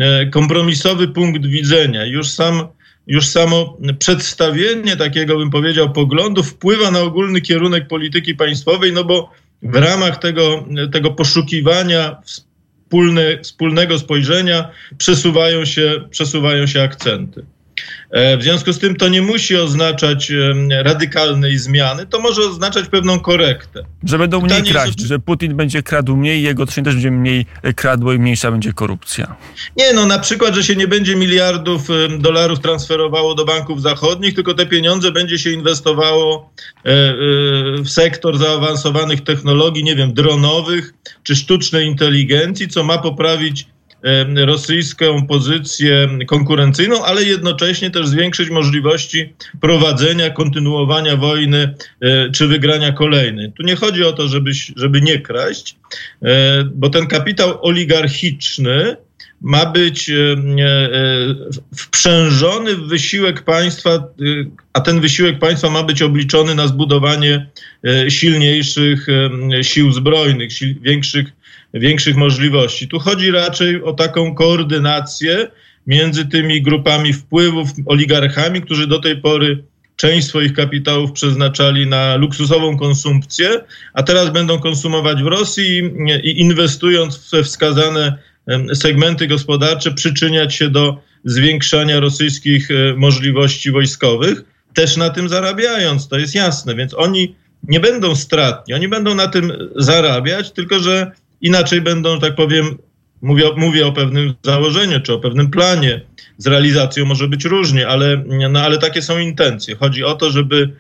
e, 0.01 0.27
kompromisowy 0.27 1.09
punkt 1.09 1.46
widzenia. 1.46 2.07
Już, 2.07 2.29
sam, 2.29 2.68
już 3.07 3.27
samo 3.27 3.79
przedstawienie 3.98 4.96
takiego, 4.96 5.38
bym 5.38 5.51
powiedział, 5.51 5.92
poglądu 5.92 6.42
wpływa 6.42 6.90
na 6.90 7.01
ogólny 7.01 7.40
kierunek 7.40 7.88
polityki 7.88 8.35
państwowej, 8.35 8.92
no 8.92 9.05
bo 9.05 9.31
w 9.62 9.74
ramach 9.74 10.18
tego, 10.18 10.64
tego 10.92 11.11
poszukiwania 11.11 12.16
wspólne, 12.88 13.38
wspólnego 13.42 13.98
spojrzenia 13.98 14.70
przesuwają 14.98 15.64
się, 15.64 16.05
przesuwają 16.11 16.66
się 16.66 16.83
akcenty. 16.83 17.44
E, 18.11 18.37
w 18.37 18.42
związku 18.42 18.72
z 18.72 18.79
tym 18.79 18.96
to 18.96 19.09
nie 19.09 19.22
musi 19.22 19.57
oznaczać 19.57 20.33
radykalnej 20.83 21.59
zmiany, 21.59 22.07
to 22.07 22.20
może 22.20 22.42
oznaczać 22.42 22.88
pewną 22.88 23.20
korektę. 23.20 23.85
Że 24.05 24.18
będą 24.18 24.40
mniej 24.40 24.51
Pytanie 24.51 24.70
kraść, 24.70 24.98
jest... 24.98 25.09
że 25.09 25.18
Putin 25.18 25.57
będzie 25.57 25.83
kradł 25.83 26.16
mniej, 26.16 26.42
jego 26.42 26.66
się 26.66 26.83
też 26.83 26.94
będzie 26.94 27.11
mniej 27.11 27.46
e, 27.62 27.72
kradło 27.72 28.12
i 28.12 28.18
mniejsza 28.18 28.51
będzie 28.51 28.72
korupcja. 28.72 29.37
Nie, 29.77 29.92
no 29.92 30.07
na 30.07 30.18
przykład, 30.18 30.55
że 30.55 30.64
się 30.64 30.77
nie 30.77 30.88
będzie 30.88 31.16
miliardów 31.16 31.88
dolarów 32.18 32.61
transferowało 32.61 33.35
do 33.35 33.44
banków 33.44 33.83
zachodnich, 33.83 34.35
tylko 34.35 34.55
te 34.55 34.66
pieniądze 34.66 35.12
będzie 35.12 35.38
się 35.38 35.51
inwestowało 35.51 36.51
e, 36.77 36.81
w 37.83 37.88
sektor 37.88 38.38
zaawansowanych 38.38 39.24
technologii, 39.24 39.85
nie 39.85 39.96
wiem, 39.96 40.14
dronowych 40.14 40.94
czy 41.22 41.37
sztucznej 41.37 41.87
inteligencji, 41.87 42.68
co 42.68 42.85
ma 42.85 42.98
poprawić 42.98 43.66
rosyjską 44.37 45.27
pozycję 45.27 46.09
konkurencyjną, 46.27 47.05
ale 47.05 47.25
jednocześnie 47.25 47.91
też 47.91 48.09
zwiększyć 48.09 48.51
możliwości 48.51 49.33
prowadzenia, 49.61 50.31
kontynuowania 50.31 51.17
wojny 51.17 51.75
e, 52.01 52.31
czy 52.31 52.47
wygrania 52.47 52.93
kolejnej. 52.93 53.53
Tu 53.53 53.63
nie 53.63 53.77
chodzi 53.77 54.05
o 54.05 54.13
to, 54.13 54.29
żeby, 54.29 54.51
żeby 54.77 55.01
nie 55.01 55.19
kraść, 55.19 55.77
e, 56.23 56.65
bo 56.65 56.91
ten 56.91 57.07
kapitał 57.07 57.67
oligarchiczny 57.67 58.97
ma 59.41 59.67
być 59.67 60.11
e, 60.11 60.15
wprzężony 61.77 62.77
w 62.77 62.87
wysiłek 62.87 63.43
państwa, 63.43 64.09
a 64.73 64.81
ten 64.81 65.01
wysiłek 65.01 65.39
państwa 65.39 65.71
ma 65.71 65.83
być 65.83 66.03
obliczony 66.03 66.55
na 66.55 66.67
zbudowanie 66.67 67.47
silniejszych 68.09 69.07
sił 69.63 69.93
zbrojnych, 69.93 70.51
większych 70.83 71.38
większych 71.75 72.17
możliwości. 72.17 72.89
Tu 72.89 72.99
chodzi 72.99 73.31
raczej 73.31 73.83
o 73.83 73.93
taką 73.93 74.35
koordynację 74.35 75.49
między 75.87 76.27
tymi 76.27 76.63
grupami 76.63 77.13
wpływów, 77.13 77.69
oligarchami, 77.87 78.63
którzy 78.63 78.87
do 78.87 79.01
tej 79.01 79.17
pory 79.17 79.65
część 79.97 80.27
swoich 80.27 80.53
kapitałów 80.53 81.13
przeznaczali 81.13 81.87
na 81.87 82.17
luksusową 82.17 82.79
konsumpcję, 82.79 83.61
a 83.95 84.03
teraz 84.03 84.31
będą 84.31 84.59
konsumować 84.59 85.23
w 85.23 85.27
Rosji 85.27 85.83
i 86.23 86.41
inwestując 86.41 87.31
we 87.31 87.45
wskazane 87.45 88.19
segmenty 88.75 89.27
gospodarcze, 89.27 89.93
przyczyniać 89.93 90.55
się 90.55 90.71
do 90.71 91.01
zwiększania 91.25 92.01
rosyjskich 92.01 92.71
e, 92.71 92.95
możliwości 92.97 93.71
wojskowych, 93.71 94.43
też 94.75 94.97
na 94.97 95.11
tym 95.11 95.29
zarabiając, 95.29 96.09
to 96.09 96.19
jest 96.19 96.35
jasne. 96.35 96.75
Więc 96.75 96.95
oni 96.95 97.35
nie 97.63 97.81
będą 97.81 98.17
stratni, 98.17 98.75
oni 98.75 98.89
będą 98.89 99.15
na 99.15 99.27
tym 99.27 99.53
zarabiać, 99.77 100.53
tylko 100.53 100.79
że 100.79 101.13
Inaczej 101.40 101.81
będą, 101.81 102.20
tak 102.20 102.35
powiem, 102.35 102.79
mówię, 103.22 103.44
mówię 103.57 103.87
o 103.87 103.92
pewnym 103.92 104.35
założeniu 104.42 105.01
czy 105.01 105.12
o 105.12 105.18
pewnym 105.18 105.51
planie. 105.51 106.01
Z 106.38 106.46
realizacją 106.46 107.05
może 107.05 107.29
być 107.29 107.44
różnie, 107.44 107.88
ale, 107.88 108.24
no, 108.51 108.61
ale 108.61 108.79
takie 108.79 109.03
są 109.03 109.18
intencje. 109.18 109.77
Chodzi 109.77 110.05
o 110.05 110.14
to, 110.14 110.31
żeby 110.31 110.72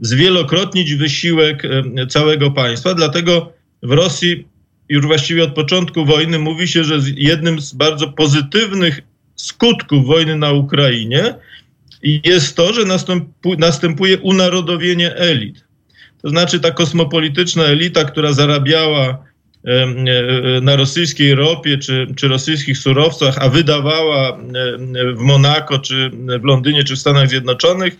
zwielokrotnić 0.00 0.94
wysiłek 0.94 1.62
całego 2.08 2.50
państwa. 2.50 2.94
Dlatego 2.94 3.52
w 3.82 3.92
Rosji 3.92 4.48
już 4.88 5.06
właściwie 5.06 5.44
od 5.44 5.54
początku 5.54 6.04
wojny 6.04 6.38
mówi 6.38 6.68
się, 6.68 6.84
że 6.84 6.98
jednym 7.16 7.60
z 7.60 7.72
bardzo 7.72 8.08
pozytywnych 8.08 9.00
skutków 9.36 10.06
wojny 10.06 10.36
na 10.36 10.52
Ukrainie 10.52 11.34
jest 12.02 12.56
to, 12.56 12.72
że 12.72 12.82
następuje 13.58 14.18
unarodowienie 14.18 15.16
elit. 15.16 15.64
To 16.22 16.30
znaczy 16.30 16.60
ta 16.60 16.70
kosmopolityczna 16.70 17.64
elita, 17.64 18.04
która 18.04 18.32
zarabiała 18.32 19.24
na 20.62 20.76
rosyjskiej 20.76 21.34
ropie 21.34 21.78
czy, 21.78 22.06
czy 22.16 22.28
rosyjskich 22.28 22.78
surowcach, 22.78 23.38
a 23.40 23.48
wydawała 23.48 24.38
w 25.16 25.20
Monako, 25.20 25.78
czy 25.78 26.10
w 26.40 26.44
Londynie, 26.44 26.84
czy 26.84 26.96
w 26.96 26.98
Stanach 26.98 27.28
Zjednoczonych. 27.28 27.96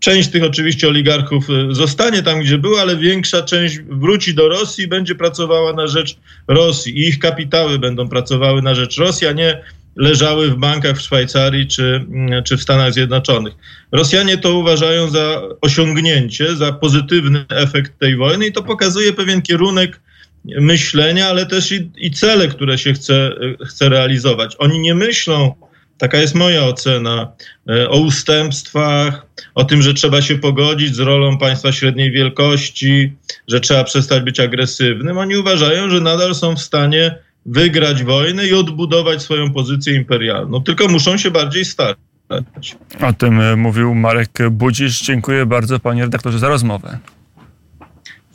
Część 0.00 0.28
tych 0.28 0.42
oczywiście 0.42 0.88
oligarchów 0.88 1.50
e, 1.50 1.74
zostanie 1.74 2.22
tam, 2.22 2.40
gdzie 2.40 2.58
była, 2.58 2.80
ale 2.80 2.96
większa 2.96 3.42
część 3.42 3.78
wróci 3.78 4.34
do 4.34 4.48
Rosji 4.48 4.84
i 4.84 4.88
będzie 4.88 5.14
pracowała 5.14 5.72
na 5.72 5.86
rzecz 5.86 6.16
Rosji. 6.48 6.98
I 6.98 7.08
ich 7.08 7.18
kapitały 7.18 7.78
będą 7.78 8.08
pracowały 8.08 8.62
na 8.62 8.74
rzecz 8.74 8.98
Rosji, 8.98 9.26
a 9.26 9.32
nie 9.32 9.62
leżały 9.96 10.50
w 10.50 10.56
bankach 10.56 10.96
w 10.96 11.00
Szwajcarii 11.00 11.66
czy, 11.66 12.04
mm, 12.08 12.44
czy 12.44 12.56
w 12.56 12.62
Stanach 12.62 12.92
Zjednoczonych. 12.92 13.54
Rosjanie 13.92 14.38
to 14.38 14.58
uważają 14.58 15.10
za 15.10 15.42
osiągnięcie, 15.60 16.56
za 16.56 16.72
pozytywny 16.72 17.44
efekt 17.48 17.98
tej 17.98 18.16
wojny 18.16 18.46
i 18.46 18.52
to 18.52 18.62
pokazuje 18.62 19.12
pewien 19.12 19.42
kierunek 19.42 20.00
myślenia, 20.60 21.28
ale 21.28 21.46
też 21.46 21.72
i, 21.72 21.90
i 21.96 22.10
cele, 22.10 22.48
które 22.48 22.78
się 22.78 22.92
chce, 22.92 23.30
chce 23.66 23.88
realizować. 23.88 24.56
Oni 24.58 24.78
nie 24.78 24.94
myślą, 24.94 25.54
taka 25.98 26.18
jest 26.18 26.34
moja 26.34 26.64
ocena, 26.64 27.32
e, 27.70 27.88
o 27.88 27.98
ustępstwach, 27.98 29.26
o 29.54 29.64
tym, 29.64 29.82
że 29.82 29.94
trzeba 29.94 30.22
się 30.22 30.38
pogodzić 30.38 30.94
z 30.94 30.98
rolą 30.98 31.38
państwa 31.38 31.72
średniej 31.72 32.10
wielkości, 32.12 33.12
że 33.48 33.60
trzeba 33.60 33.84
przestać 33.84 34.22
być 34.22 34.40
agresywnym. 34.40 35.18
Oni 35.18 35.36
uważają, 35.36 35.90
że 35.90 36.00
nadal 36.00 36.34
są 36.34 36.56
w 36.56 36.60
stanie 36.60 37.14
wygrać 37.46 38.04
wojnę 38.04 38.46
i 38.46 38.54
odbudować 38.54 39.22
swoją 39.22 39.52
pozycję 39.52 39.94
imperialną. 39.94 40.62
Tylko 40.62 40.88
muszą 40.88 41.18
się 41.18 41.30
bardziej 41.30 41.64
starać. 41.64 41.96
O 43.00 43.12
tym 43.12 43.40
e, 43.40 43.56
mówił 43.56 43.94
Marek 43.94 44.38
Budzisz. 44.50 45.02
Dziękuję 45.02 45.46
bardzo 45.46 45.78
panie 45.78 46.02
redaktorze 46.02 46.38
za 46.38 46.48
rozmowę. 46.48 46.98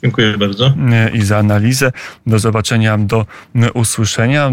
Dziękuję 0.02 0.38
bardzo. 0.38 0.74
I 1.12 1.22
za 1.22 1.38
analizę. 1.38 1.92
Do 2.26 2.38
zobaczenia, 2.38 2.98
do 2.98 3.26
usłyszenia. 3.74 4.50